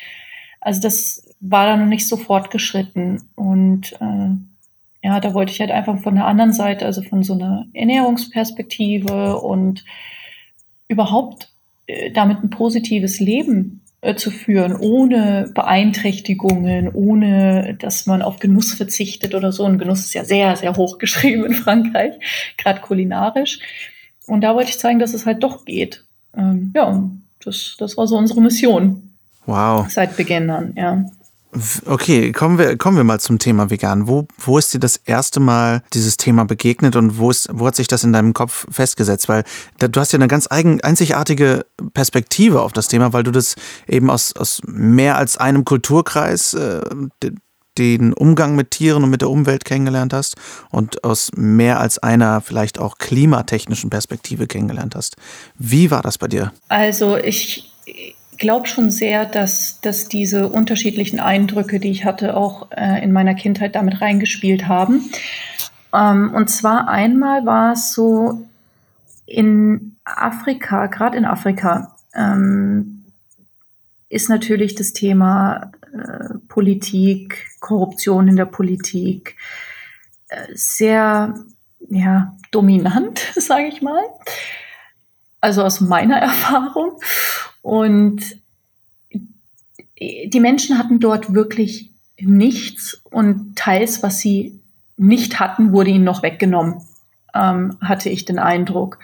Also 0.62 0.82
das 0.82 1.26
war 1.40 1.66
da 1.66 1.78
noch 1.78 1.86
nicht 1.86 2.08
so 2.08 2.18
fortgeschritten. 2.18 3.30
Und 3.36 3.94
äh, 4.02 4.36
ja, 5.02 5.20
da 5.20 5.34
wollte 5.34 5.52
ich 5.52 5.60
halt 5.60 5.72
einfach 5.72 6.00
von 6.00 6.16
der 6.16 6.26
anderen 6.26 6.54
Seite, 6.54 6.86
also 6.86 7.02
von 7.02 7.24
so 7.24 7.34
einer 7.34 7.66
Ernährungsperspektive 7.74 9.38
und 9.38 9.86
überhaupt 10.88 11.50
äh, 11.88 12.12
damit 12.12 12.44
ein 12.44 12.50
positives 12.50 13.20
Leben 13.20 13.82
äh, 14.02 14.16
zu 14.16 14.32
führen, 14.32 14.76
ohne 14.76 15.52
Beeinträchtigungen, 15.54 16.90
ohne 16.94 17.76
dass 17.80 18.06
man 18.06 18.22
auf 18.22 18.40
Genuss 18.40 18.74
verzichtet 18.74 19.36
oder 19.36 19.52
so. 19.52 19.66
Und 19.66 19.78
Genuss 19.78 20.02
ist 20.02 20.14
ja 20.14 20.26
sehr, 20.26 20.56
sehr 20.56 20.76
hoch 20.76 20.98
geschrieben 20.98 21.46
in 21.46 21.54
Frankreich, 21.54 22.14
gerade 22.58 22.82
kulinarisch. 22.82 23.60
Und 24.28 24.42
da 24.42 24.54
wollte 24.56 24.70
ich 24.70 24.80
zeigen, 24.80 25.00
dass 25.00 25.14
es 25.14 25.26
halt 25.26 25.44
doch 25.44 25.66
geht. 25.66 26.04
Ähm, 26.36 26.72
ja, 26.76 27.10
das, 27.44 27.76
das 27.80 27.98
war 27.98 28.08
so 28.08 28.18
unsere 28.18 28.42
Mission. 28.42 29.10
Wow. 29.46 29.90
Seit 29.90 30.16
Beginn 30.16 30.50
an, 30.50 30.74
ja. 30.78 31.06
Okay, 31.86 32.32
kommen 32.32 32.60
wir, 32.60 32.78
kommen 32.78 32.96
wir 32.96 33.04
mal 33.04 33.20
zum 33.20 33.40
Thema 33.40 33.72
vegan. 33.72 34.08
Wo, 34.08 34.28
wo 34.38 34.60
ist 34.60 34.74
dir 34.74 34.80
das 34.80 34.98
erste 34.98 35.40
Mal 35.40 35.82
dieses 35.94 36.18
Thema 36.18 36.46
begegnet 36.46 36.96
und 36.96 37.18
wo, 37.18 37.32
ist, 37.32 37.50
wo 37.52 37.66
hat 37.66 37.76
sich 37.76 37.88
das 37.88 38.04
in 38.04 38.14
deinem 38.14 38.34
Kopf 38.34 38.68
festgesetzt? 38.70 39.28
Weil 39.30 39.44
da, 39.80 39.88
du 39.88 40.00
hast 40.00 40.12
ja 40.12 40.18
eine 40.18 40.28
ganz 40.28 40.48
eigen, 40.50 40.82
einzigartige 40.82 41.66
Perspektive 41.94 42.62
auf 42.62 42.72
das 42.72 42.88
Thema, 42.88 43.14
weil 43.14 43.24
du 43.24 43.32
das 43.32 43.56
eben 43.88 44.12
aus, 44.12 44.36
aus 44.36 44.62
mehr 44.68 45.18
als 45.18 45.38
einem 45.38 45.66
Kulturkreis 45.66 46.54
äh, 46.54 46.82
den 47.80 48.14
Umgang 48.14 48.56
mit 48.56 48.72
Tieren 48.72 49.04
und 49.04 49.10
mit 49.10 49.22
der 49.22 49.30
Umwelt 49.30 49.66
kennengelernt 49.66 50.14
hast 50.14 50.36
und 50.70 51.04
aus 51.04 51.32
mehr 51.36 51.80
als 51.80 51.98
einer 51.98 52.42
vielleicht 52.42 52.78
auch 52.78 53.00
klimatechnischen 53.00 53.90
Perspektive 53.90 54.46
kennengelernt 54.46 54.96
hast. 54.96 55.16
Wie 55.58 55.90
war 55.90 56.04
das 56.04 56.18
bei 56.18 56.28
dir? 56.28 56.52
Also 56.68 57.18
ich 57.18 57.72
glaube 58.40 58.68
schon 58.68 58.90
sehr, 58.92 59.26
dass, 59.26 59.82
dass 59.82 60.08
diese 60.08 60.50
unterschiedlichen 60.50 61.20
Eindrücke, 61.20 61.80
die 61.80 61.92
ich 61.92 62.06
hatte, 62.06 62.36
auch 62.36 62.72
äh, 62.72 63.04
in 63.04 63.12
meiner 63.12 63.36
Kindheit 63.36 63.76
damit 63.76 64.02
reingespielt 64.02 64.68
haben. 64.68 65.12
Ähm, 65.94 66.34
und 66.34 66.50
zwar 66.50 66.88
einmal 66.88 67.46
war 67.46 67.74
es 67.74 67.94
so, 67.94 68.46
in 69.26 69.98
Afrika, 70.04 70.88
gerade 70.88 71.18
in 71.18 71.26
Afrika, 71.26 71.96
ähm, 72.16 73.06
ist 74.10 74.30
natürlich 74.30 74.74
das 74.74 74.94
Thema 74.94 75.72
äh, 75.94 76.36
Politik, 76.48 77.48
Korruption 77.60 78.28
in 78.28 78.36
der 78.36 78.46
Politik 78.46 79.36
äh, 80.30 80.48
sehr 80.54 81.36
ja, 81.90 82.36
dominant, 82.52 83.20
sage 83.36 83.68
ich 83.68 83.82
mal. 83.82 84.04
Also 85.42 85.64
aus 85.64 85.80
meiner 85.80 86.18
Erfahrung. 86.22 87.00
Und 87.62 88.38
die 90.00 90.40
Menschen 90.40 90.78
hatten 90.78 91.00
dort 91.00 91.34
wirklich 91.34 91.90
nichts 92.20 93.02
und 93.12 93.56
teils, 93.58 94.04
was 94.04 94.20
sie 94.20 94.60
nicht 94.98 95.40
hatten, 95.40 95.72
wurde 95.72 95.92
ihnen 95.92 96.04
noch 96.04 96.24
weggenommen, 96.24 96.82
ähm, 97.34 97.78
hatte 97.82 98.10
ich 98.10 98.26
den 98.26 98.40
Eindruck. 98.40 99.00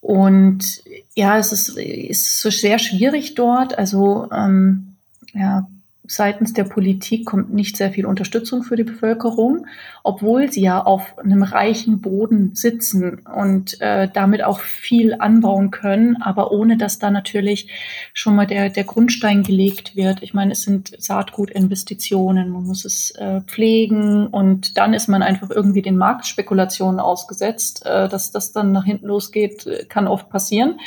Und 0.00 0.82
ja, 1.14 1.38
es 1.38 1.52
ist, 1.52 1.78
ist 1.78 2.40
so 2.40 2.50
sehr 2.50 2.78
schwierig 2.78 3.34
dort. 3.34 3.78
Also 3.78 4.28
ähm, 4.32 4.96
ja, 5.32 5.66
seitens 6.06 6.52
der 6.52 6.64
Politik 6.64 7.26
kommt 7.26 7.52
nicht 7.52 7.76
sehr 7.76 7.90
viel 7.90 8.06
Unterstützung 8.06 8.62
für 8.62 8.76
die 8.76 8.84
Bevölkerung, 8.84 9.66
obwohl 10.02 10.50
sie 10.52 10.62
ja 10.62 10.82
auf 10.82 11.18
einem 11.18 11.42
reichen 11.42 12.00
Boden 12.00 12.54
sitzen 12.54 13.20
und 13.20 13.80
äh, 13.80 14.08
damit 14.12 14.44
auch 14.44 14.60
viel 14.60 15.14
anbauen 15.14 15.70
können, 15.70 16.20
aber 16.20 16.52
ohne 16.52 16.76
dass 16.76 16.98
da 16.98 17.10
natürlich 17.10 17.68
schon 18.12 18.36
mal 18.36 18.46
der, 18.46 18.68
der 18.68 18.84
Grundstein 18.84 19.42
gelegt 19.42 19.96
wird. 19.96 20.22
Ich 20.22 20.34
meine, 20.34 20.52
es 20.52 20.62
sind 20.62 20.94
Saatgutinvestitionen, 20.98 22.50
man 22.50 22.64
muss 22.64 22.84
es 22.84 23.10
äh, 23.12 23.40
pflegen 23.42 24.26
und 24.26 24.76
dann 24.76 24.94
ist 24.94 25.08
man 25.08 25.22
einfach 25.22 25.50
irgendwie 25.50 25.82
den 25.82 25.96
Marktspekulationen 25.96 27.00
ausgesetzt. 27.00 27.84
Äh, 27.86 28.08
dass 28.08 28.30
das 28.30 28.52
dann 28.52 28.72
nach 28.72 28.84
hinten 28.84 29.06
losgeht, 29.06 29.66
äh, 29.66 29.84
kann 29.86 30.06
oft 30.06 30.28
passieren. 30.28 30.80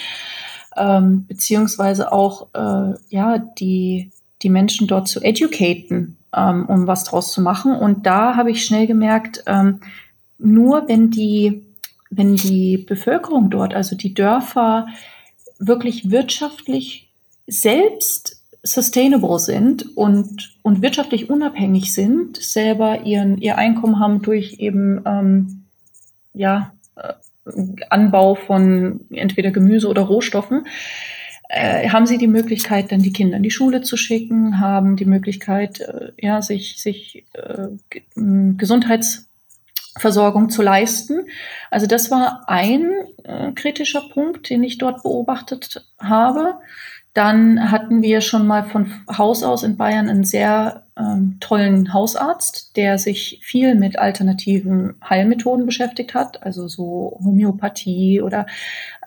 Ähm, 0.75 1.25
beziehungsweise 1.27 2.11
auch 2.11 2.47
äh, 2.53 2.93
ja 3.09 3.39
die 3.39 4.11
die 4.43 4.49
Menschen 4.49 4.87
dort 4.87 5.07
zu 5.07 5.21
educaten, 5.21 6.17
ähm, 6.35 6.65
um 6.67 6.87
was 6.87 7.03
draus 7.05 7.31
zu 7.31 7.41
machen. 7.41 7.73
Und 7.73 8.05
da 8.05 8.35
habe 8.35 8.51
ich 8.51 8.65
schnell 8.65 8.87
gemerkt, 8.87 9.43
ähm, 9.47 9.81
nur 10.37 10.87
wenn 10.87 11.09
die, 11.09 11.63
wenn 12.09 12.35
die 12.35 12.77
Bevölkerung 12.77 13.49
dort, 13.49 13.73
also 13.73 13.95
die 13.95 14.13
Dörfer, 14.13 14.87
wirklich 15.59 16.11
wirtschaftlich 16.11 17.09
selbst 17.47 18.41
sustainable 18.63 19.39
sind 19.39 19.97
und, 19.97 20.55
und 20.61 20.81
wirtschaftlich 20.81 21.29
unabhängig 21.29 21.93
sind, 21.93 22.37
selber 22.37 23.03
ihren, 23.03 23.37
ihr 23.37 23.57
Einkommen 23.57 23.99
haben 23.99 24.21
durch 24.21 24.59
eben 24.59 25.01
ähm, 25.05 25.63
ja, 26.33 26.73
äh, 26.95 27.13
Anbau 27.89 28.35
von 28.35 29.01
entweder 29.09 29.51
Gemüse 29.51 29.87
oder 29.87 30.03
Rohstoffen, 30.03 30.67
äh, 31.49 31.89
haben 31.89 32.05
sie 32.05 32.17
die 32.17 32.27
Möglichkeit, 32.27 32.91
dann 32.91 33.01
die 33.01 33.13
Kinder 33.13 33.37
in 33.37 33.43
die 33.43 33.51
Schule 33.51 33.81
zu 33.81 33.95
schicken, 33.97 34.59
haben 34.59 34.97
die 34.97 35.05
Möglichkeit, 35.05 35.79
äh, 35.79 36.11
ja, 36.19 36.41
sich, 36.41 36.81
sich 36.81 37.23
äh, 37.33 37.67
Gesundheitsversorgung 38.15 40.49
zu 40.49 40.61
leisten. 40.61 41.27
Also 41.71 41.87
das 41.87 42.11
war 42.11 42.43
ein 42.47 42.91
äh, 43.23 43.53
kritischer 43.53 44.09
Punkt, 44.09 44.49
den 44.49 44.61
ich 44.63 44.77
dort 44.77 45.03
beobachtet 45.03 45.85
habe. 45.99 46.55
Dann 47.17 47.71
hatten 47.71 48.03
wir 48.03 48.21
schon 48.21 48.45
mal 48.45 48.63
von 48.63 48.91
Haus 49.17 49.41
aus 49.41 49.63
in 49.63 49.75
Bayern 49.75 50.07
einen 50.07 50.23
sehr 50.23 50.83
ähm, 50.95 51.37
tollen 51.39 51.91
Hausarzt, 51.91 52.77
der 52.77 52.99
sich 52.99 53.39
viel 53.41 53.73
mit 53.73 53.97
alternativen 53.97 54.93
Heilmethoden 55.03 55.65
beschäftigt 55.65 56.13
hat, 56.13 56.43
also 56.43 56.67
so 56.67 57.19
Homöopathie 57.23 58.21
oder 58.21 58.45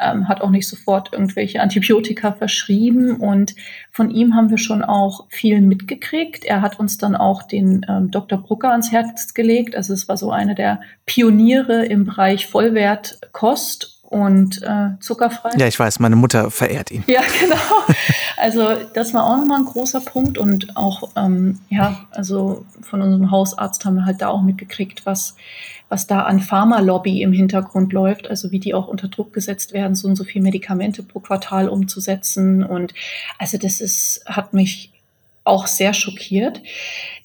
ähm, 0.00 0.26
hat 0.26 0.40
auch 0.40 0.50
nicht 0.50 0.66
sofort 0.66 1.12
irgendwelche 1.12 1.60
Antibiotika 1.60 2.32
verschrieben. 2.32 3.14
Und 3.14 3.54
von 3.92 4.10
ihm 4.10 4.34
haben 4.34 4.50
wir 4.50 4.58
schon 4.58 4.82
auch 4.82 5.28
viel 5.28 5.60
mitgekriegt. 5.60 6.44
Er 6.44 6.62
hat 6.62 6.80
uns 6.80 6.98
dann 6.98 7.14
auch 7.14 7.44
den 7.44 7.86
ähm, 7.88 8.10
Dr. 8.10 8.42
Brucker 8.42 8.72
ans 8.72 8.90
Herz 8.90 9.34
gelegt. 9.34 9.76
Also 9.76 9.92
es 9.92 10.08
war 10.08 10.16
so 10.16 10.32
einer 10.32 10.56
der 10.56 10.80
Pioniere 11.06 11.86
im 11.86 12.06
Bereich 12.06 12.48
Vollwertkost 12.48 13.99
und 14.10 14.60
äh, 14.62 14.98
zuckerfrei. 14.98 15.50
Ja, 15.56 15.68
ich 15.68 15.78
weiß, 15.78 16.00
meine 16.00 16.16
Mutter 16.16 16.50
verehrt 16.50 16.90
ihn. 16.90 17.04
Ja, 17.06 17.20
genau. 17.40 17.94
Also 18.36 18.74
das 18.92 19.14
war 19.14 19.24
auch 19.24 19.36
nochmal 19.38 19.60
ein 19.60 19.66
großer 19.66 20.00
Punkt 20.00 20.36
und 20.36 20.76
auch, 20.76 21.10
ähm, 21.16 21.60
ja, 21.68 22.00
also 22.10 22.66
von 22.82 23.02
unserem 23.02 23.30
Hausarzt 23.30 23.84
haben 23.84 23.94
wir 23.94 24.04
halt 24.04 24.20
da 24.20 24.28
auch 24.28 24.42
mitgekriegt, 24.42 25.06
was, 25.06 25.36
was 25.88 26.08
da 26.08 26.22
an 26.22 26.40
Pharmalobby 26.40 27.22
im 27.22 27.32
Hintergrund 27.32 27.92
läuft, 27.92 28.28
also 28.28 28.50
wie 28.50 28.58
die 28.58 28.74
auch 28.74 28.88
unter 28.88 29.06
Druck 29.06 29.32
gesetzt 29.32 29.72
werden, 29.72 29.94
so 29.94 30.08
und 30.08 30.16
so 30.16 30.24
viel 30.24 30.42
Medikamente 30.42 31.04
pro 31.04 31.20
Quartal 31.20 31.68
umzusetzen. 31.68 32.64
Und 32.64 32.94
also 33.38 33.58
das 33.58 33.80
ist, 33.80 34.24
hat 34.26 34.52
mich 34.54 34.90
auch 35.44 35.68
sehr 35.68 35.94
schockiert. 35.94 36.62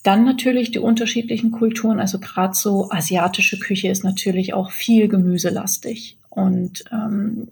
Dann 0.04 0.24
natürlich 0.24 0.70
die 0.70 0.80
unterschiedlichen 0.80 1.52
Kulturen, 1.52 2.00
also 2.00 2.20
gerade 2.20 2.54
so 2.54 2.92
asiatische 2.92 3.58
Küche 3.58 3.88
ist 3.88 4.04
natürlich 4.04 4.54
auch 4.54 4.70
viel 4.70 5.08
gemüselastig. 5.08 6.18
Und 6.36 6.84
ähm, 6.92 7.48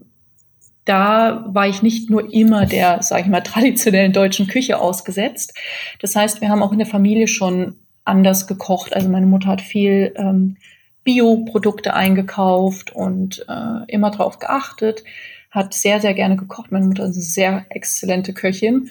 da 0.85 1.45
war 1.47 1.67
ich 1.67 1.81
nicht 1.81 2.09
nur 2.09 2.33
immer 2.33 2.65
der, 2.65 3.01
sage 3.01 3.23
ich 3.23 3.27
mal, 3.27 3.41
traditionellen 3.43 4.13
deutschen 4.13 4.47
Küche 4.47 4.79
ausgesetzt. 4.79 5.53
Das 5.99 6.15
heißt, 6.15 6.41
wir 6.41 6.49
haben 6.49 6.61
auch 6.61 6.71
in 6.71 6.79
der 6.79 6.87
Familie 6.87 7.27
schon 7.27 7.77
anders 8.05 8.47
gekocht. 8.47 8.93
Also 8.93 9.09
meine 9.09 9.25
Mutter 9.25 9.47
hat 9.47 9.61
viel 9.61 10.13
ähm, 10.17 10.57
Bioprodukte 11.03 11.93
eingekauft 11.93 12.93
und 12.93 13.45
äh, 13.49 13.91
immer 13.91 14.11
darauf 14.11 14.39
geachtet, 14.39 15.03
hat 15.51 15.73
sehr, 15.73 15.99
sehr 16.01 16.13
gerne 16.13 16.35
gekocht. 16.35 16.71
Meine 16.71 16.85
Mutter 16.85 17.05
ist 17.05 17.15
eine 17.15 17.23
sehr 17.23 17.65
exzellente 17.69 18.33
Köchin 18.33 18.89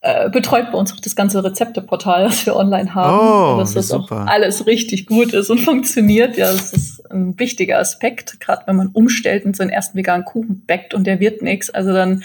äh, 0.00 0.30
betreut 0.30 0.70
bei 0.70 0.78
uns 0.78 0.92
auch 0.92 1.00
das 1.00 1.16
ganze 1.16 1.42
Rezepteportal, 1.42 2.24
das 2.28 2.46
wir 2.46 2.54
online 2.54 2.94
haben. 2.94 3.18
Oh, 3.18 3.58
dass 3.58 3.74
das 3.74 3.88
super. 3.88 4.22
auch 4.22 4.26
alles 4.26 4.66
richtig 4.66 5.06
gut 5.06 5.32
ist 5.32 5.50
und 5.50 5.58
funktioniert. 5.64 6.36
Ja, 6.36 6.52
das 6.52 6.72
ist 6.72 7.10
ein 7.10 7.38
wichtiger 7.38 7.78
Aspekt, 7.78 8.38
gerade 8.40 8.62
wenn 8.66 8.76
man 8.76 8.88
umstellt 8.88 9.44
und 9.44 9.56
seinen 9.56 9.70
ersten 9.70 9.98
veganen 9.98 10.24
Kuchen 10.24 10.64
backt 10.66 10.94
und 10.94 11.04
der 11.04 11.20
wird 11.20 11.42
nichts. 11.42 11.70
Also 11.70 11.92
dann 11.92 12.22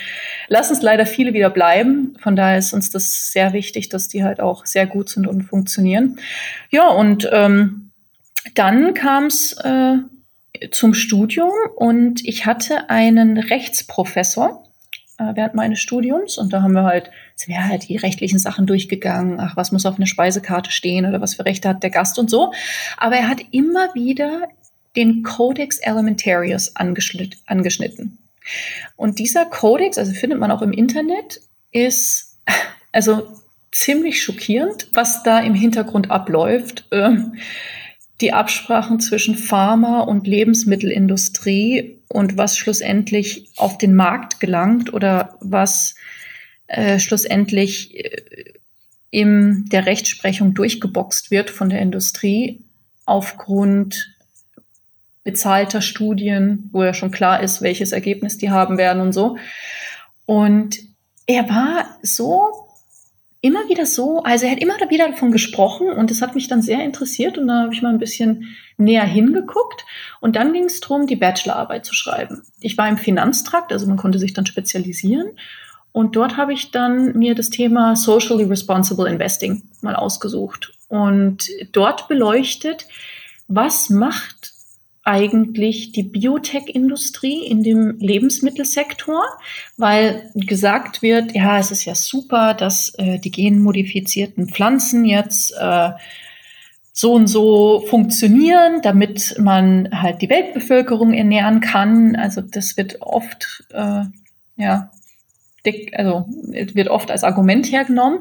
lassen 0.47 0.73
es 0.73 0.81
leider 0.81 1.05
viele 1.05 1.33
wieder 1.33 1.49
bleiben. 1.49 2.15
Von 2.19 2.35
daher 2.35 2.59
ist 2.59 2.73
uns 2.73 2.91
das 2.91 3.31
sehr 3.31 3.53
wichtig, 3.53 3.89
dass 3.89 4.07
die 4.07 4.23
halt 4.23 4.39
auch 4.39 4.65
sehr 4.65 4.85
gut 4.85 5.09
sind 5.09 5.25
und 5.25 5.43
funktionieren. 5.43 6.19
Ja, 6.69 6.89
und 6.89 7.27
ähm, 7.31 7.91
dann 8.55 8.93
kam 8.93 9.25
es 9.25 9.53
äh, 9.63 9.97
zum 10.71 10.93
Studium 10.93 11.51
und 11.75 12.23
ich 12.23 12.45
hatte 12.45 12.89
einen 12.89 13.37
Rechtsprofessor, 13.37 14.63
während 15.35 15.55
meines 15.55 15.79
Studiums 15.79 16.37
und 16.37 16.53
da 16.53 16.61
haben 16.61 16.73
wir 16.73 16.83
halt, 16.83 17.09
sind 17.35 17.49
wir 17.53 17.67
halt 17.67 17.87
die 17.87 17.97
rechtlichen 17.97 18.39
Sachen 18.39 18.65
durchgegangen, 18.65 19.39
ach, 19.39 19.55
was 19.55 19.71
muss 19.71 19.85
auf 19.85 19.97
einer 19.97 20.05
Speisekarte 20.05 20.71
stehen 20.71 21.05
oder 21.05 21.21
was 21.21 21.35
für 21.35 21.45
Rechte 21.45 21.69
hat 21.69 21.83
der 21.83 21.89
Gast 21.89 22.19
und 22.19 22.29
so. 22.29 22.53
Aber 22.97 23.15
er 23.15 23.27
hat 23.27 23.41
immer 23.51 23.93
wieder 23.93 24.47
den 24.95 25.23
Codex 25.23 25.79
Elementarius 25.79 26.75
angeschnitten. 26.75 28.17
Und 28.95 29.19
dieser 29.19 29.45
Codex, 29.45 29.97
also 29.97 30.13
findet 30.13 30.39
man 30.39 30.51
auch 30.51 30.61
im 30.61 30.71
Internet, 30.71 31.41
ist 31.71 32.37
also 32.91 33.27
ziemlich 33.71 34.21
schockierend, 34.21 34.87
was 34.93 35.23
da 35.23 35.39
im 35.39 35.55
Hintergrund 35.55 36.11
abläuft. 36.11 36.85
Ähm, 36.91 37.35
die 38.23 38.31
Absprachen 38.31 39.01
zwischen 39.01 39.35
Pharma 39.35 39.99
und 39.99 40.25
Lebensmittelindustrie 40.25 41.99
und 42.07 42.37
was 42.37 42.57
schlussendlich 42.57 43.49
auf 43.57 43.77
den 43.77 43.95
Markt 43.95 44.39
gelangt 44.39 44.93
oder 44.93 45.37
was 45.41 45.95
äh, 46.67 46.99
schlussendlich 46.99 47.99
äh, 47.99 48.53
in 49.11 49.65
der 49.65 49.85
Rechtsprechung 49.85 50.53
durchgeboxt 50.53 51.31
wird 51.31 51.49
von 51.49 51.69
der 51.69 51.81
Industrie 51.81 52.63
aufgrund 53.05 54.15
bezahlter 55.25 55.81
Studien, 55.81 56.69
wo 56.71 56.81
ja 56.83 56.93
schon 56.93 57.11
klar 57.11 57.43
ist, 57.43 57.61
welches 57.61 57.91
Ergebnis 57.91 58.37
die 58.37 58.51
haben 58.51 58.77
werden 58.77 59.01
und 59.01 59.11
so. 59.11 59.37
Und 60.25 60.79
er 61.27 61.49
war 61.49 61.97
so 62.01 62.62
immer 63.43 63.67
wieder 63.67 63.85
so, 63.85 64.23
also 64.23 64.45
er 64.45 64.53
hat 64.53 64.61
immer 64.61 64.75
wieder 64.89 65.09
davon 65.09 65.33
gesprochen 65.33 65.89
und 65.89 66.09
das 66.09 66.21
hat 66.21 66.33
mich 66.33 66.47
dann 66.47 66.61
sehr 66.61 66.81
interessiert 66.81 67.37
und 67.37 67.49
da 67.49 67.63
habe 67.63 67.73
ich 67.73 67.81
mal 67.81 67.89
ein 67.89 67.99
bisschen 67.99 68.55
näher 68.77 69.03
hingeguckt 69.03 69.85
und 70.21 70.37
dann 70.37 70.53
ging 70.53 70.63
es 70.63 70.79
darum, 70.79 71.07
die 71.07 71.17
Bachelorarbeit 71.17 71.85
zu 71.85 71.93
schreiben. 71.93 72.43
Ich 72.61 72.77
war 72.77 72.87
im 72.87 72.97
Finanztrakt, 72.97 73.73
also 73.73 73.85
man 73.85 73.97
konnte 73.97 74.17
sich 74.17 74.33
dann 74.33 74.45
spezialisieren 74.45 75.31
und 75.91 76.15
dort 76.15 76.37
habe 76.37 76.53
ich 76.53 76.71
dann 76.71 77.17
mir 77.17 77.35
das 77.35 77.49
Thema 77.49 77.97
Socially 77.97 78.45
Responsible 78.45 79.09
Investing 79.09 79.63
mal 79.81 79.97
ausgesucht 79.97 80.71
und 80.87 81.49
dort 81.73 82.07
beleuchtet, 82.07 82.87
was 83.49 83.89
macht 83.89 84.52
eigentlich 85.03 85.91
die 85.91 86.03
Biotech-Industrie 86.03 87.45
in 87.45 87.61
dem 87.61 87.97
Lebensmittelsektor, 87.99 89.21
weil 89.75 90.31
gesagt 90.33 91.01
wird, 91.01 91.35
ja, 91.35 91.59
es 91.59 91.71
ist 91.71 91.83
ja 91.85 91.93
super, 91.93 92.53
dass 92.53 92.93
äh, 92.97 93.19
die 93.19 93.31
genmodifizierten 93.31 94.47
Pflanzen 94.47 95.03
jetzt 95.03 95.53
äh, 95.59 95.91
so 96.93 97.13
und 97.13 97.27
so 97.27 97.83
funktionieren, 97.87 98.81
damit 98.81 99.35
man 99.39 99.89
halt 99.91 100.21
die 100.21 100.29
Weltbevölkerung 100.29 101.13
ernähren 101.13 101.59
kann. 101.59 102.15
Also 102.15 102.41
das 102.41 102.77
wird 102.77 103.01
oft, 103.01 103.65
äh, 103.73 104.03
ja, 104.55 104.91
dick, 105.65 105.97
also 105.97 106.25
wird 106.27 106.89
oft 106.89 107.11
als 107.11 107.23
Argument 107.23 107.71
hergenommen. 107.71 108.19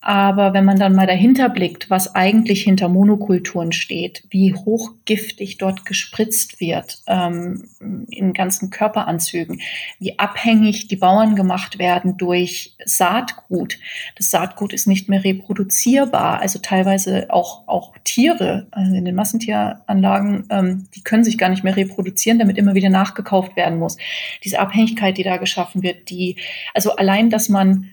Aber 0.00 0.54
wenn 0.54 0.64
man 0.64 0.78
dann 0.78 0.94
mal 0.94 1.08
dahinter 1.08 1.48
blickt, 1.48 1.90
was 1.90 2.14
eigentlich 2.14 2.62
hinter 2.62 2.88
Monokulturen 2.88 3.72
steht, 3.72 4.22
wie 4.30 4.54
hochgiftig 4.54 5.58
dort 5.58 5.84
gespritzt 5.84 6.60
wird 6.60 7.02
ähm, 7.08 7.64
in 8.08 8.32
ganzen 8.32 8.70
Körperanzügen, 8.70 9.60
wie 9.98 10.16
abhängig 10.18 10.86
die 10.86 10.96
Bauern 10.96 11.34
gemacht 11.34 11.80
werden 11.80 12.16
durch 12.16 12.76
Saatgut. 12.84 13.78
Das 14.16 14.30
Saatgut 14.30 14.72
ist 14.72 14.86
nicht 14.86 15.08
mehr 15.08 15.24
reproduzierbar. 15.24 16.40
Also 16.40 16.60
teilweise 16.60 17.26
auch, 17.30 17.66
auch 17.66 17.94
Tiere 18.04 18.68
also 18.70 18.94
in 18.94 19.04
den 19.04 19.16
Massentieranlagen, 19.16 20.46
ähm, 20.50 20.86
die 20.94 21.02
können 21.02 21.24
sich 21.24 21.38
gar 21.38 21.48
nicht 21.48 21.64
mehr 21.64 21.76
reproduzieren, 21.76 22.38
damit 22.38 22.56
immer 22.56 22.74
wieder 22.74 22.88
nachgekauft 22.88 23.56
werden 23.56 23.80
muss. 23.80 23.96
Diese 24.44 24.60
Abhängigkeit, 24.60 25.18
die 25.18 25.24
da 25.24 25.38
geschaffen 25.38 25.82
wird, 25.82 26.08
die, 26.10 26.36
also 26.78 26.94
allein, 26.94 27.28
dass 27.28 27.48
man 27.48 27.88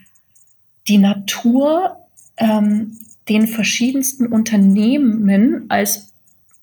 die 0.87 0.99
Natur 0.99 1.97
ähm, 2.37 2.99
den 3.27 3.47
verschiedensten 3.47 4.27
Unternehmen 4.27 5.65
als 5.69 6.13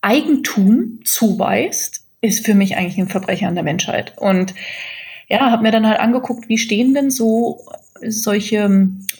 Eigentum 0.03 1.01
zuweist, 1.05 2.05
ist 2.21 2.47
für 2.47 2.55
mich 2.55 2.77
eigentlich 2.77 2.99
ein 2.99 3.09
Verbrecher 3.09 3.49
an 3.49 3.57
der 3.57 3.65
Menschheit. 3.65 4.17
Und 4.19 4.55
ja, 5.29 5.51
habe 5.51 5.65
mir 5.65 5.73
dann 5.73 5.85
halt 5.85 5.99
angeguckt, 5.99 6.49
wie 6.49 6.59
stehen 6.59 6.95
denn 6.95 7.11
so 7.11 7.67
solche 8.07 8.59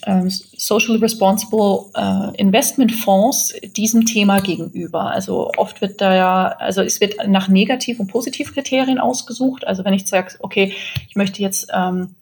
ähm, 0.07 0.31
Social 0.31 0.99
Responsible 0.99 1.87
äh, 1.97 2.41
Investment 2.41 2.93
Fonds 2.93 3.53
diesem 3.75 4.07
Thema 4.07 4.39
gegenüber. 4.39 5.11
Also 5.11 5.51
oft 5.57 5.81
wird 5.81 6.01
da 6.01 6.15
ja, 6.15 6.49
also 6.51 6.83
es 6.83 7.01
wird 7.01 7.17
nach 7.27 7.49
Negativ- 7.49 7.99
und 7.99 8.07
Positivkriterien 8.07 9.01
ausgesucht. 9.01 9.67
Also 9.67 9.85
wenn 9.85 9.95
ich 9.95 10.07
sage, 10.07 10.37
okay, 10.39 10.73
ich 11.09 11.17
möchte 11.17 11.43
jetzt 11.43 11.67
ähm, 11.75 12.15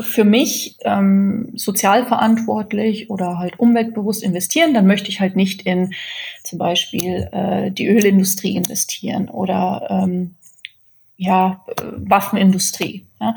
für 0.00 0.24
mich 0.24 0.76
ähm, 0.84 1.52
sozial 1.54 2.06
verantwortlich 2.06 3.10
oder 3.10 3.38
halt 3.38 3.58
umweltbewusst 3.58 4.22
investieren, 4.22 4.74
dann 4.74 4.86
möchte 4.86 5.08
ich 5.08 5.20
halt 5.20 5.36
nicht 5.36 5.62
in 5.62 5.94
zum 6.44 6.58
Beispiel 6.58 7.28
äh, 7.32 7.70
die 7.70 7.88
Ölindustrie 7.88 8.56
investieren 8.56 9.28
oder 9.28 9.86
ähm, 9.90 10.34
ja, 11.16 11.64
Waffenindustrie. 11.96 13.06
Ja. 13.20 13.34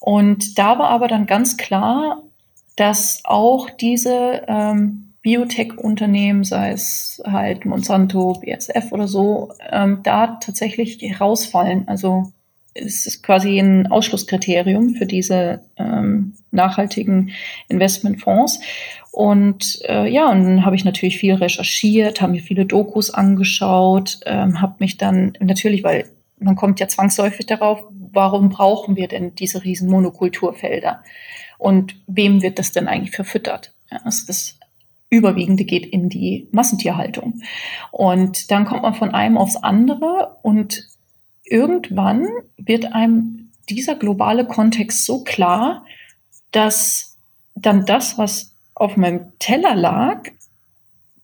Und 0.00 0.58
da 0.58 0.78
war 0.78 0.90
aber 0.90 1.08
dann 1.08 1.26
ganz 1.26 1.56
klar, 1.56 2.22
dass 2.76 3.20
auch 3.24 3.70
diese 3.70 4.44
ähm, 4.46 5.14
Biotech-Unternehmen, 5.22 6.44
sei 6.44 6.70
es 6.70 7.20
halt 7.26 7.64
Monsanto, 7.64 8.34
BSF 8.40 8.92
oder 8.92 9.08
so, 9.08 9.50
ähm, 9.70 10.00
da 10.04 10.38
tatsächlich 10.40 10.98
herausfallen. 11.02 11.88
Also 11.88 12.32
es 12.84 13.06
ist 13.06 13.22
quasi 13.22 13.58
ein 13.58 13.86
Ausschlusskriterium 13.88 14.94
für 14.94 15.06
diese 15.06 15.60
ähm, 15.76 16.34
nachhaltigen 16.50 17.30
Investmentfonds. 17.68 18.60
Und 19.10 19.80
äh, 19.84 20.08
ja, 20.08 20.30
und 20.30 20.44
dann 20.44 20.64
habe 20.64 20.76
ich 20.76 20.84
natürlich 20.84 21.18
viel 21.18 21.34
recherchiert, 21.34 22.20
habe 22.20 22.32
mir 22.32 22.42
viele 22.42 22.66
Dokus 22.66 23.10
angeschaut, 23.10 24.20
ähm, 24.26 24.60
habe 24.60 24.76
mich 24.78 24.96
dann 24.96 25.32
natürlich, 25.40 25.82
weil 25.82 26.06
man 26.38 26.56
kommt 26.56 26.80
ja 26.80 26.88
zwangsläufig 26.88 27.46
darauf, 27.46 27.82
warum 27.90 28.48
brauchen 28.48 28.96
wir 28.96 29.08
denn 29.08 29.34
diese 29.34 29.64
riesen 29.64 29.90
Monokulturfelder? 29.90 31.02
Und 31.58 31.96
wem 32.06 32.42
wird 32.42 32.58
das 32.58 32.72
denn 32.72 32.86
eigentlich 32.86 33.14
verfüttert? 33.14 33.72
Ja, 33.90 33.98
also 34.04 34.24
das 34.26 34.58
Überwiegende 35.10 35.64
geht 35.64 35.86
in 35.86 36.08
die 36.08 36.48
Massentierhaltung. 36.52 37.40
Und 37.90 38.50
dann 38.50 38.66
kommt 38.66 38.82
man 38.82 38.94
von 38.94 39.14
einem 39.14 39.38
aufs 39.38 39.56
andere 39.56 40.36
und 40.42 40.86
irgendwann 41.50 42.26
wird 42.56 42.92
einem 42.92 43.50
dieser 43.68 43.94
globale 43.94 44.46
Kontext 44.46 45.04
so 45.04 45.24
klar, 45.24 45.84
dass 46.52 47.16
dann 47.54 47.86
das, 47.86 48.18
was 48.18 48.52
auf 48.74 48.96
meinem 48.96 49.32
Teller 49.38 49.74
lag, 49.74 50.28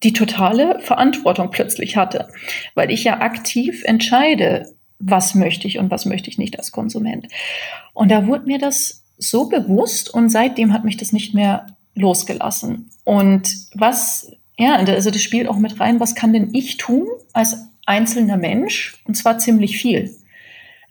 die 0.02 0.12
totale 0.12 0.80
Verantwortung 0.80 1.50
plötzlich 1.50 1.96
hatte, 1.96 2.28
weil 2.74 2.90
ich 2.90 3.04
ja 3.04 3.20
aktiv 3.20 3.82
entscheide, 3.84 4.70
was 4.98 5.34
möchte 5.34 5.66
ich 5.66 5.78
und 5.78 5.90
was 5.90 6.04
möchte 6.04 6.28
ich 6.28 6.38
nicht 6.38 6.58
als 6.58 6.72
Konsument. 6.72 7.28
Und 7.94 8.10
da 8.10 8.26
wurde 8.26 8.46
mir 8.46 8.58
das 8.58 9.02
so 9.18 9.48
bewusst 9.48 10.12
und 10.12 10.28
seitdem 10.28 10.72
hat 10.72 10.84
mich 10.84 10.96
das 10.96 11.12
nicht 11.12 11.34
mehr 11.34 11.66
losgelassen. 11.94 12.90
Und 13.04 13.48
was, 13.74 14.32
ja, 14.58 14.76
also 14.76 15.10
das 15.10 15.22
spielt 15.22 15.48
auch 15.48 15.56
mit 15.56 15.80
rein, 15.80 16.00
was 16.00 16.14
kann 16.14 16.32
denn 16.32 16.50
ich 16.52 16.76
tun 16.76 17.06
als 17.32 17.68
einzelner 17.86 18.36
Mensch, 18.36 18.96
und 19.04 19.14
zwar 19.16 19.38
ziemlich 19.38 19.76
viel. 19.76 20.14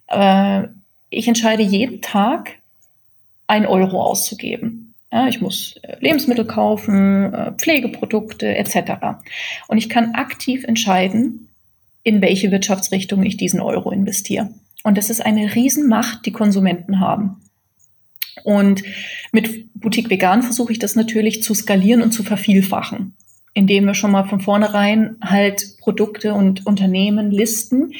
Äh, 0.08 0.64
ich 1.10 1.28
entscheide 1.28 1.62
jeden 1.62 2.00
Tag, 2.00 2.56
ein 3.46 3.66
Euro 3.66 4.02
auszugeben. 4.02 4.94
Ich 5.28 5.40
muss 5.40 5.76
äh, 5.82 5.96
Lebensmittel 6.00 6.44
kaufen, 6.44 7.32
äh, 7.32 7.52
Pflegeprodukte 7.52 8.56
etc. 8.56 9.18
Und 9.68 9.78
ich 9.78 9.88
kann 9.88 10.14
aktiv 10.14 10.64
entscheiden, 10.64 11.48
in 12.02 12.20
welche 12.20 12.50
Wirtschaftsrichtung 12.50 13.22
ich 13.22 13.36
diesen 13.36 13.60
Euro 13.60 13.90
investiere. 13.90 14.50
Und 14.82 14.98
das 14.98 15.10
ist 15.10 15.24
eine 15.24 15.54
Riesenmacht, 15.54 16.26
die 16.26 16.32
Konsumenten 16.32 17.00
haben. 17.00 17.40
Und 18.42 18.82
mit 19.30 19.72
Boutique 19.74 20.10
Vegan 20.10 20.42
versuche 20.42 20.72
ich 20.72 20.78
das 20.78 20.96
natürlich 20.96 21.42
zu 21.42 21.54
skalieren 21.54 22.02
und 22.02 22.12
zu 22.12 22.24
vervielfachen 22.24 23.14
indem 23.54 23.86
wir 23.86 23.94
schon 23.94 24.10
mal 24.10 24.24
von 24.24 24.40
vornherein 24.40 25.16
halt 25.22 25.78
Produkte 25.78 26.34
und 26.34 26.66
Unternehmen 26.66 27.30
listen, 27.30 27.92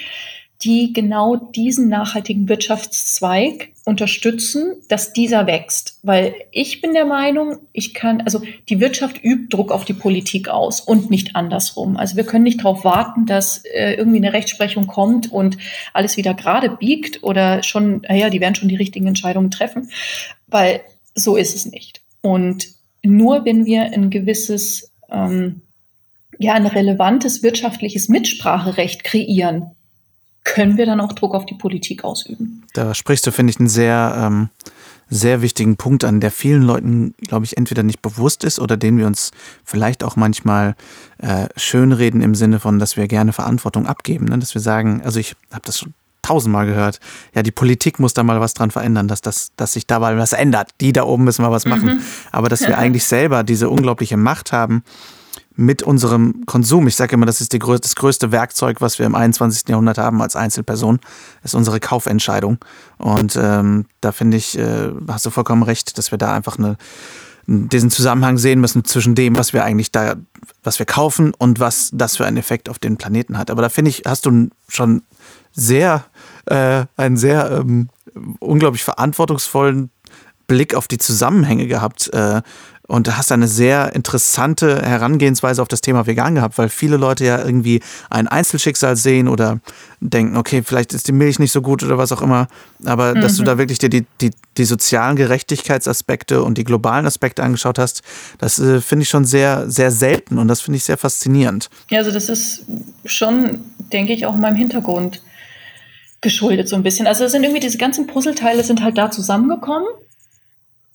die 0.63 0.93
genau 0.93 1.37
diesen 1.37 1.89
nachhaltigen 1.89 2.49
Wirtschaftszweig 2.49 3.71
unterstützen, 3.85 4.77
dass 4.89 5.13
dieser 5.13 5.47
wächst. 5.47 5.99
Weil 6.03 6.35
ich 6.53 6.81
bin 6.81 6.95
der 6.95 7.05
Meinung, 7.05 7.59
ich 7.73 7.93
kann, 7.93 8.23
also 8.23 8.41
die 8.69 8.81
Wirtschaft 8.81 9.23
übt 9.23 9.55
Druck 9.55 9.71
auf 9.71 9.85
die 9.85 9.93
Politik 9.93 10.49
aus 10.49 10.81
und 10.81 11.11
nicht 11.11 11.37
andersrum. 11.37 11.97
Also 11.97 12.17
wir 12.17 12.25
können 12.25 12.45
nicht 12.45 12.61
darauf 12.61 12.85
warten, 12.85 13.27
dass 13.27 13.65
äh, 13.65 13.95
irgendwie 13.95 14.19
eine 14.19 14.33
Rechtsprechung 14.33 14.87
kommt 14.87 15.31
und 15.31 15.59
alles 15.93 16.17
wieder 16.17 16.33
gerade 16.33 16.71
biegt 16.71 17.23
oder 17.23 17.63
schon, 17.63 18.03
naja, 18.09 18.31
die 18.31 18.41
werden 18.41 18.55
schon 18.55 18.69
die 18.69 18.77
richtigen 18.77 19.07
Entscheidungen 19.07 19.51
treffen, 19.51 19.91
weil 20.47 20.81
so 21.15 21.37
ist 21.37 21.55
es 21.55 21.67
nicht. 21.67 22.01
Und 22.23 22.69
nur 23.03 23.45
wenn 23.45 23.67
wir 23.67 23.83
ein 23.83 24.09
gewisses 24.09 24.94
ähm, 25.11 25.63
ja, 26.39 26.55
ein 26.55 26.67
relevantes 26.67 27.43
wirtschaftliches 27.43 28.09
Mitspracherecht 28.09 29.05
kreieren, 29.05 29.71
können 30.45 30.77
wir 30.77 30.87
dann 30.87 31.01
auch 31.01 31.13
Druck 31.13 31.35
auf 31.35 31.47
die 31.47 31.55
Politik 31.55 32.05
ausüben. 32.05 32.65
Da 32.75 32.95
sprichst 32.95 33.27
du, 33.27 33.33
finde 33.33 33.51
ich, 33.51 33.59
einen 33.59 33.69
sehr, 33.69 34.15
ähm, 34.19 34.51
sehr 35.09 35.43
wichtigen 35.43 35.77
Punkt 35.77 36.05
an, 36.05 36.21
der 36.21 36.31
vielen 36.31 36.63
Leuten, 36.63 37.15
glaube 37.23 37.47
ich, 37.47 37.57
entweder 37.57 37.83
nicht 37.83 38.03
bewusst 38.03 38.45
ist 38.45 38.59
oder 38.59 38.77
den 38.77 38.99
wir 38.99 39.07
uns 39.07 39.31
vielleicht 39.65 40.05
auch 40.05 40.17
manchmal 40.17 40.75
äh, 41.19 41.49
schönreden 41.57 42.21
im 42.21 42.35
Sinne 42.35 42.61
von, 42.61 42.79
dass 42.79 42.97
wir 42.97 43.09
gerne 43.09 43.33
Verantwortung 43.33 43.87
abgeben. 43.87 44.27
Ne? 44.27 44.39
Dass 44.39 44.55
wir 44.55 44.61
sagen, 44.61 45.03
also 45.03 45.19
ich 45.19 45.35
habe 45.51 45.63
das 45.65 45.79
schon 45.79 45.95
tausendmal 46.25 46.67
gehört, 46.67 47.01
ja, 47.35 47.43
die 47.43 47.51
Politik 47.51 47.99
muss 47.99 48.15
da 48.15 48.23
mal 48.23 48.41
was 48.41 48.55
dran 48.55 48.71
verändern, 48.71 49.09
dass, 49.09 49.21
das, 49.21 49.53
dass 49.57 49.75
sich 49.75 49.87
da 49.87 49.99
mal 49.99 50.19
was 50.19 50.33
ändert. 50.33 50.71
Die 50.81 50.93
da 50.93 51.05
oben 51.05 51.25
müssen 51.25 51.43
mal 51.43 51.51
was 51.51 51.67
machen. 51.67 51.97
Mhm. 51.97 52.01
Aber 52.33 52.49
dass 52.49 52.63
wir 52.63 52.79
eigentlich 52.79 53.05
selber 53.05 53.45
diese 53.45 53.69
unglaubliche 53.69 54.17
Macht 54.17 54.53
haben, 54.53 54.83
mit 55.57 55.83
unserem 55.83 56.45
Konsum. 56.47 56.87
Ich 56.89 56.97
sage 56.97 57.15
immer, 57.15 57.27
das 57.27 57.41
ist 57.41 57.53
die, 57.53 57.59
das 57.59 57.95
größte 57.95 58.33
Werkzeug, 58.33 58.81
was 58.81 58.99
wir 58.99 59.07
im 59.07 59.15
21. 59.15 59.69
Jahrhundert 59.69 59.99
haben 59.99 60.21
als 60.21 60.37
Einzelperson, 60.37 60.99
ist 61.43 61.55
unsere 61.55 61.81
Kaufentscheidung. 61.81 62.59
Und 62.99 63.39
ähm, 63.41 63.87
da 64.01 64.13
finde 64.13 64.37
ich, 64.37 64.59
äh, 64.59 64.91
hast 65.09 65.27
du 65.27 65.31
vollkommen 65.31 65.63
recht, 65.63 65.97
dass 65.97 66.11
wir 66.11 66.19
da 66.19 66.35
einfach 66.35 66.59
eine, 66.59 66.77
diesen 67.47 67.91
Zusammenhang 67.91 68.39
sehen 68.39 68.61
müssen 68.61 68.85
zwischen 68.85 69.15
dem, 69.15 69.37
was 69.37 69.53
wir 69.53 69.65
eigentlich 69.65 69.93
da, 69.93 70.17
was 70.65 70.79
wir 70.79 70.87
kaufen 70.87 71.33
und 71.35 71.61
was 71.61 71.91
das 71.93 72.17
für 72.17 72.27
einen 72.27 72.37
Effekt 72.37 72.69
auf 72.69 72.79
den 72.79 72.97
Planeten 72.97 73.39
hat. 73.39 73.51
Aber 73.51 73.63
da 73.63 73.69
finde 73.69 73.91
ich, 73.91 74.03
hast 74.07 74.27
du 74.27 74.49
schon 74.69 75.03
sehr, 75.55 76.05
äh, 76.47 76.85
einen 76.97 77.17
sehr 77.17 77.51
ähm, 77.51 77.89
unglaublich 78.41 78.85
verantwortungsvollen 78.85 79.91
Blick 80.47 80.75
auf 80.75 80.89
die 80.89 80.99
Zusammenhänge 80.99 81.67
gehabt. 81.67 82.13
Äh, 82.13 82.43
und 82.87 83.17
hast 83.17 83.33
eine 83.33 83.49
sehr 83.49 83.95
interessante 83.95 84.83
Herangehensweise 84.83 85.63
auf 85.63 85.69
das 85.69 85.81
Thema 85.81 86.07
vegan 86.07 86.35
gehabt, 86.35 86.59
weil 86.59 86.69
viele 86.69 86.97
Leute 86.97 87.25
ja 87.25 87.43
irgendwie 87.43 87.81
ein 88.11 88.29
Einzelschicksal 88.29 88.97
sehen 88.97 89.27
oder 89.29 89.61
denken, 90.01 90.37
okay, 90.37 90.63
vielleicht 90.63 90.93
ist 90.93 91.09
die 91.09 91.13
Milch 91.13 91.39
nicht 91.39 91.53
so 91.53 91.63
gut 91.63 91.83
oder 91.83 91.97
was 91.97 92.13
auch 92.13 92.21
immer. 92.21 92.47
Aber 92.85 93.15
mhm. 93.15 93.23
dass 93.23 93.37
du 93.37 93.43
mhm. 93.43 93.47
da 93.47 93.59
wirklich 93.59 93.79
dir 93.79 93.89
die, 93.89 94.05
die, 94.21 94.33
die 94.59 94.65
sozialen 94.65 95.17
Gerechtigkeitsaspekte 95.17 96.43
und 96.43 96.59
die 96.59 96.65
globalen 96.65 97.07
Aspekte 97.07 97.43
angeschaut 97.43 97.79
hast, 97.79 98.03
das 98.39 98.59
äh, 98.59 98.83
finde 98.83 99.05
ich 99.05 99.09
schon 99.09 99.25
sehr, 99.25 99.71
sehr 99.71 99.91
selten 99.91 100.39
und 100.39 100.49
das 100.49 100.61
finde 100.61 100.77
ich 100.77 100.85
sehr 100.85 100.99
faszinierend. 100.99 101.71
Ja, 101.89 102.01
also 102.01 102.11
das 102.11 102.29
ist 102.29 102.67
schon, 103.07 103.61
denke 103.93 104.13
ich, 104.13 104.27
auch 104.27 104.35
in 104.35 104.41
meinem 104.41 104.57
Hintergrund 104.57 105.23
geschuldet 106.25 106.69
so 106.69 106.75
ein 106.75 106.83
bisschen. 106.83 107.07
Also 107.07 107.25
es 107.25 107.31
sind 107.31 107.45
irgendwie 107.45 107.61
diese 107.61 107.79
ganzen 107.79 108.09
Puzzleteile 108.09 108.65
sind 108.65 108.83
halt 108.83 108.99
da 108.99 109.13
zusammengekommen 109.13 109.87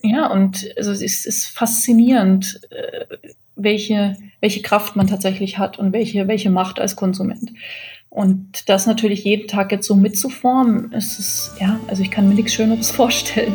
ja, 0.02 0.26
und 0.28 0.72
also 0.76 0.92
es 0.92 1.02
ist 1.26 1.48
faszinierend, 1.48 2.60
äh, 2.70 3.04
welche, 3.54 4.16
welche 4.40 4.62
Kraft 4.62 4.96
man 4.96 5.06
tatsächlich 5.06 5.58
hat 5.58 5.78
und 5.78 5.92
welche, 5.92 6.26
welche 6.26 6.50
Macht 6.50 6.80
als 6.80 6.96
Konsument. 6.96 7.52
Und 8.08 8.68
das 8.68 8.86
natürlich 8.86 9.24
jeden 9.24 9.46
Tag 9.46 9.70
jetzt 9.72 9.86
so 9.86 9.94
mitzuformen, 9.94 10.92
ist 10.92 11.18
es, 11.18 11.54
ja, 11.60 11.78
also 11.86 12.02
ich 12.02 12.10
kann 12.10 12.28
mir 12.28 12.34
nichts 12.34 12.54
Schöneres 12.54 12.90
vorstellen. 12.90 13.54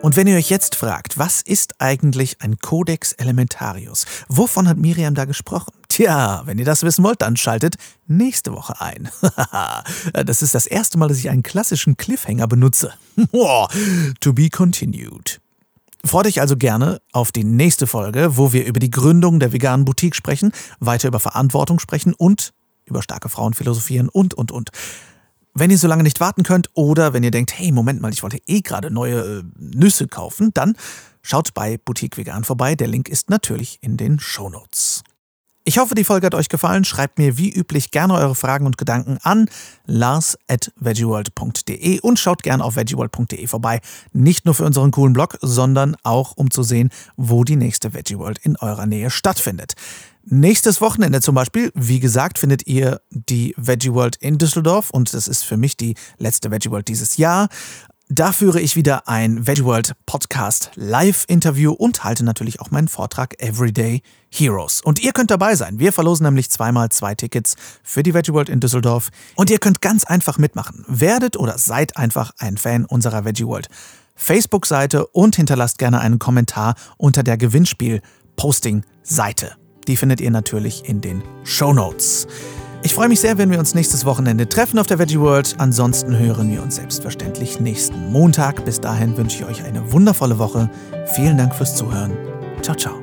Und 0.00 0.16
wenn 0.16 0.26
ihr 0.26 0.36
euch 0.36 0.50
jetzt 0.50 0.74
fragt, 0.74 1.18
was 1.18 1.42
ist 1.42 1.74
eigentlich 1.78 2.38
ein 2.40 2.58
Codex 2.58 3.12
Elementarius? 3.12 4.06
Wovon 4.28 4.66
hat 4.66 4.78
Miriam 4.78 5.14
da 5.14 5.26
gesprochen? 5.26 5.72
Tja, 5.92 6.40
wenn 6.46 6.56
ihr 6.56 6.64
das 6.64 6.84
wissen 6.84 7.04
wollt, 7.04 7.20
dann 7.20 7.36
schaltet 7.36 7.74
nächste 8.06 8.54
Woche 8.54 8.80
ein. 8.80 9.10
das 10.24 10.40
ist 10.40 10.54
das 10.54 10.66
erste 10.66 10.96
Mal, 10.96 11.08
dass 11.08 11.18
ich 11.18 11.28
einen 11.28 11.42
klassischen 11.42 11.98
Cliffhanger 11.98 12.48
benutze. 12.48 12.94
to 14.20 14.32
be 14.32 14.48
continued. 14.48 15.38
Freut 16.02 16.26
euch 16.26 16.40
also 16.40 16.56
gerne 16.56 17.02
auf 17.12 17.30
die 17.30 17.44
nächste 17.44 17.86
Folge, 17.86 18.38
wo 18.38 18.54
wir 18.54 18.64
über 18.64 18.80
die 18.80 18.90
Gründung 18.90 19.38
der 19.38 19.52
veganen 19.52 19.84
Boutique 19.84 20.16
sprechen, 20.16 20.52
weiter 20.80 21.08
über 21.08 21.20
Verantwortung 21.20 21.78
sprechen 21.78 22.14
und 22.14 22.54
über 22.86 23.02
starke 23.02 23.28
Frauen 23.28 23.52
philosophieren 23.52 24.08
und, 24.08 24.32
und, 24.32 24.50
und. 24.50 24.70
Wenn 25.52 25.70
ihr 25.70 25.76
so 25.76 25.88
lange 25.88 26.04
nicht 26.04 26.20
warten 26.20 26.42
könnt 26.42 26.70
oder 26.72 27.12
wenn 27.12 27.22
ihr 27.22 27.30
denkt, 27.30 27.52
hey, 27.58 27.70
Moment 27.70 28.00
mal, 28.00 28.14
ich 28.14 28.22
wollte 28.22 28.38
eh 28.46 28.62
gerade 28.62 28.90
neue 28.90 29.40
äh, 29.40 29.42
Nüsse 29.58 30.08
kaufen, 30.08 30.52
dann 30.54 30.74
schaut 31.20 31.52
bei 31.52 31.76
Boutique 31.76 32.16
Vegan 32.16 32.44
vorbei. 32.44 32.76
Der 32.76 32.88
Link 32.88 33.10
ist 33.10 33.28
natürlich 33.28 33.76
in 33.82 33.98
den 33.98 34.18
Shownotes. 34.18 35.04
Ich 35.64 35.78
hoffe, 35.78 35.94
die 35.94 36.02
Folge 36.02 36.26
hat 36.26 36.34
euch 36.34 36.48
gefallen. 36.48 36.84
Schreibt 36.84 37.20
mir 37.20 37.38
wie 37.38 37.52
üblich 37.52 37.92
gerne 37.92 38.14
eure 38.14 38.34
Fragen 38.34 38.66
und 38.66 38.78
Gedanken 38.78 39.18
an 39.22 39.48
lars.veggieworld.de 39.86 42.00
und 42.00 42.18
schaut 42.18 42.42
gerne 42.42 42.64
auf 42.64 42.74
veggieworld.de 42.74 43.46
vorbei. 43.46 43.80
Nicht 44.12 44.44
nur 44.44 44.56
für 44.56 44.64
unseren 44.64 44.90
coolen 44.90 45.12
Blog, 45.12 45.38
sondern 45.40 45.94
auch 46.02 46.32
um 46.36 46.50
zu 46.50 46.64
sehen, 46.64 46.90
wo 47.16 47.44
die 47.44 47.54
nächste 47.54 47.94
Veggie 47.94 48.18
World 48.18 48.40
in 48.42 48.56
eurer 48.56 48.86
Nähe 48.86 49.10
stattfindet. 49.10 49.74
Nächstes 50.24 50.80
Wochenende 50.80 51.20
zum 51.20 51.36
Beispiel, 51.36 51.70
wie 51.74 52.00
gesagt, 52.00 52.40
findet 52.40 52.66
ihr 52.66 53.00
die 53.10 53.54
Veggie 53.56 53.92
World 53.92 54.16
in 54.16 54.38
Düsseldorf 54.38 54.90
und 54.90 55.14
das 55.14 55.28
ist 55.28 55.44
für 55.44 55.56
mich 55.56 55.76
die 55.76 55.94
letzte 56.18 56.50
Veggie 56.50 56.70
World 56.70 56.88
dieses 56.88 57.18
Jahr. 57.18 57.46
Da 58.14 58.32
führe 58.32 58.60
ich 58.60 58.76
wieder 58.76 59.08
ein 59.08 59.46
Veggie 59.46 59.64
World 59.64 59.94
Podcast 60.04 60.70
Live-Interview 60.74 61.72
und 61.72 62.04
halte 62.04 62.26
natürlich 62.26 62.60
auch 62.60 62.70
meinen 62.70 62.88
Vortrag 62.88 63.42
Everyday 63.42 64.02
Heroes. 64.30 64.82
Und 64.82 65.02
ihr 65.02 65.12
könnt 65.12 65.30
dabei 65.30 65.54
sein. 65.54 65.78
Wir 65.78 65.94
verlosen 65.94 66.26
nämlich 66.26 66.50
zweimal 66.50 66.90
zwei 66.90 67.14
Tickets 67.14 67.56
für 67.82 68.02
die 68.02 68.12
Veggie 68.12 68.34
World 68.34 68.50
in 68.50 68.60
Düsseldorf. 68.60 69.08
Und 69.34 69.48
ihr 69.48 69.58
könnt 69.58 69.80
ganz 69.80 70.04
einfach 70.04 70.36
mitmachen. 70.36 70.84
Werdet 70.88 71.38
oder 71.38 71.56
seid 71.56 71.96
einfach 71.96 72.32
ein 72.36 72.58
Fan 72.58 72.84
unserer 72.84 73.24
Veggie 73.24 73.46
World 73.46 73.68
Facebook-Seite 74.14 75.06
und 75.06 75.36
hinterlasst 75.36 75.78
gerne 75.78 76.02
einen 76.02 76.18
Kommentar 76.18 76.74
unter 76.98 77.22
der 77.22 77.38
Gewinnspiel-Posting-Seite. 77.38 79.56
Die 79.88 79.96
findet 79.96 80.20
ihr 80.20 80.30
natürlich 80.30 80.86
in 80.86 81.00
den 81.00 81.22
Show 81.44 81.72
Notes. 81.72 82.26
Ich 82.84 82.94
freue 82.94 83.08
mich 83.08 83.20
sehr, 83.20 83.38
wenn 83.38 83.50
wir 83.50 83.60
uns 83.60 83.74
nächstes 83.74 84.04
Wochenende 84.04 84.48
treffen 84.48 84.78
auf 84.78 84.88
der 84.88 84.98
Veggie 84.98 85.20
World. 85.20 85.54
Ansonsten 85.58 86.18
hören 86.18 86.50
wir 86.50 86.62
uns 86.62 86.76
selbstverständlich 86.76 87.60
nächsten 87.60 88.10
Montag. 88.10 88.64
Bis 88.64 88.80
dahin 88.80 89.16
wünsche 89.16 89.38
ich 89.38 89.44
euch 89.44 89.64
eine 89.64 89.92
wundervolle 89.92 90.38
Woche. 90.38 90.68
Vielen 91.14 91.38
Dank 91.38 91.54
fürs 91.54 91.76
Zuhören. 91.76 92.16
Ciao, 92.60 92.76
ciao. 92.76 93.00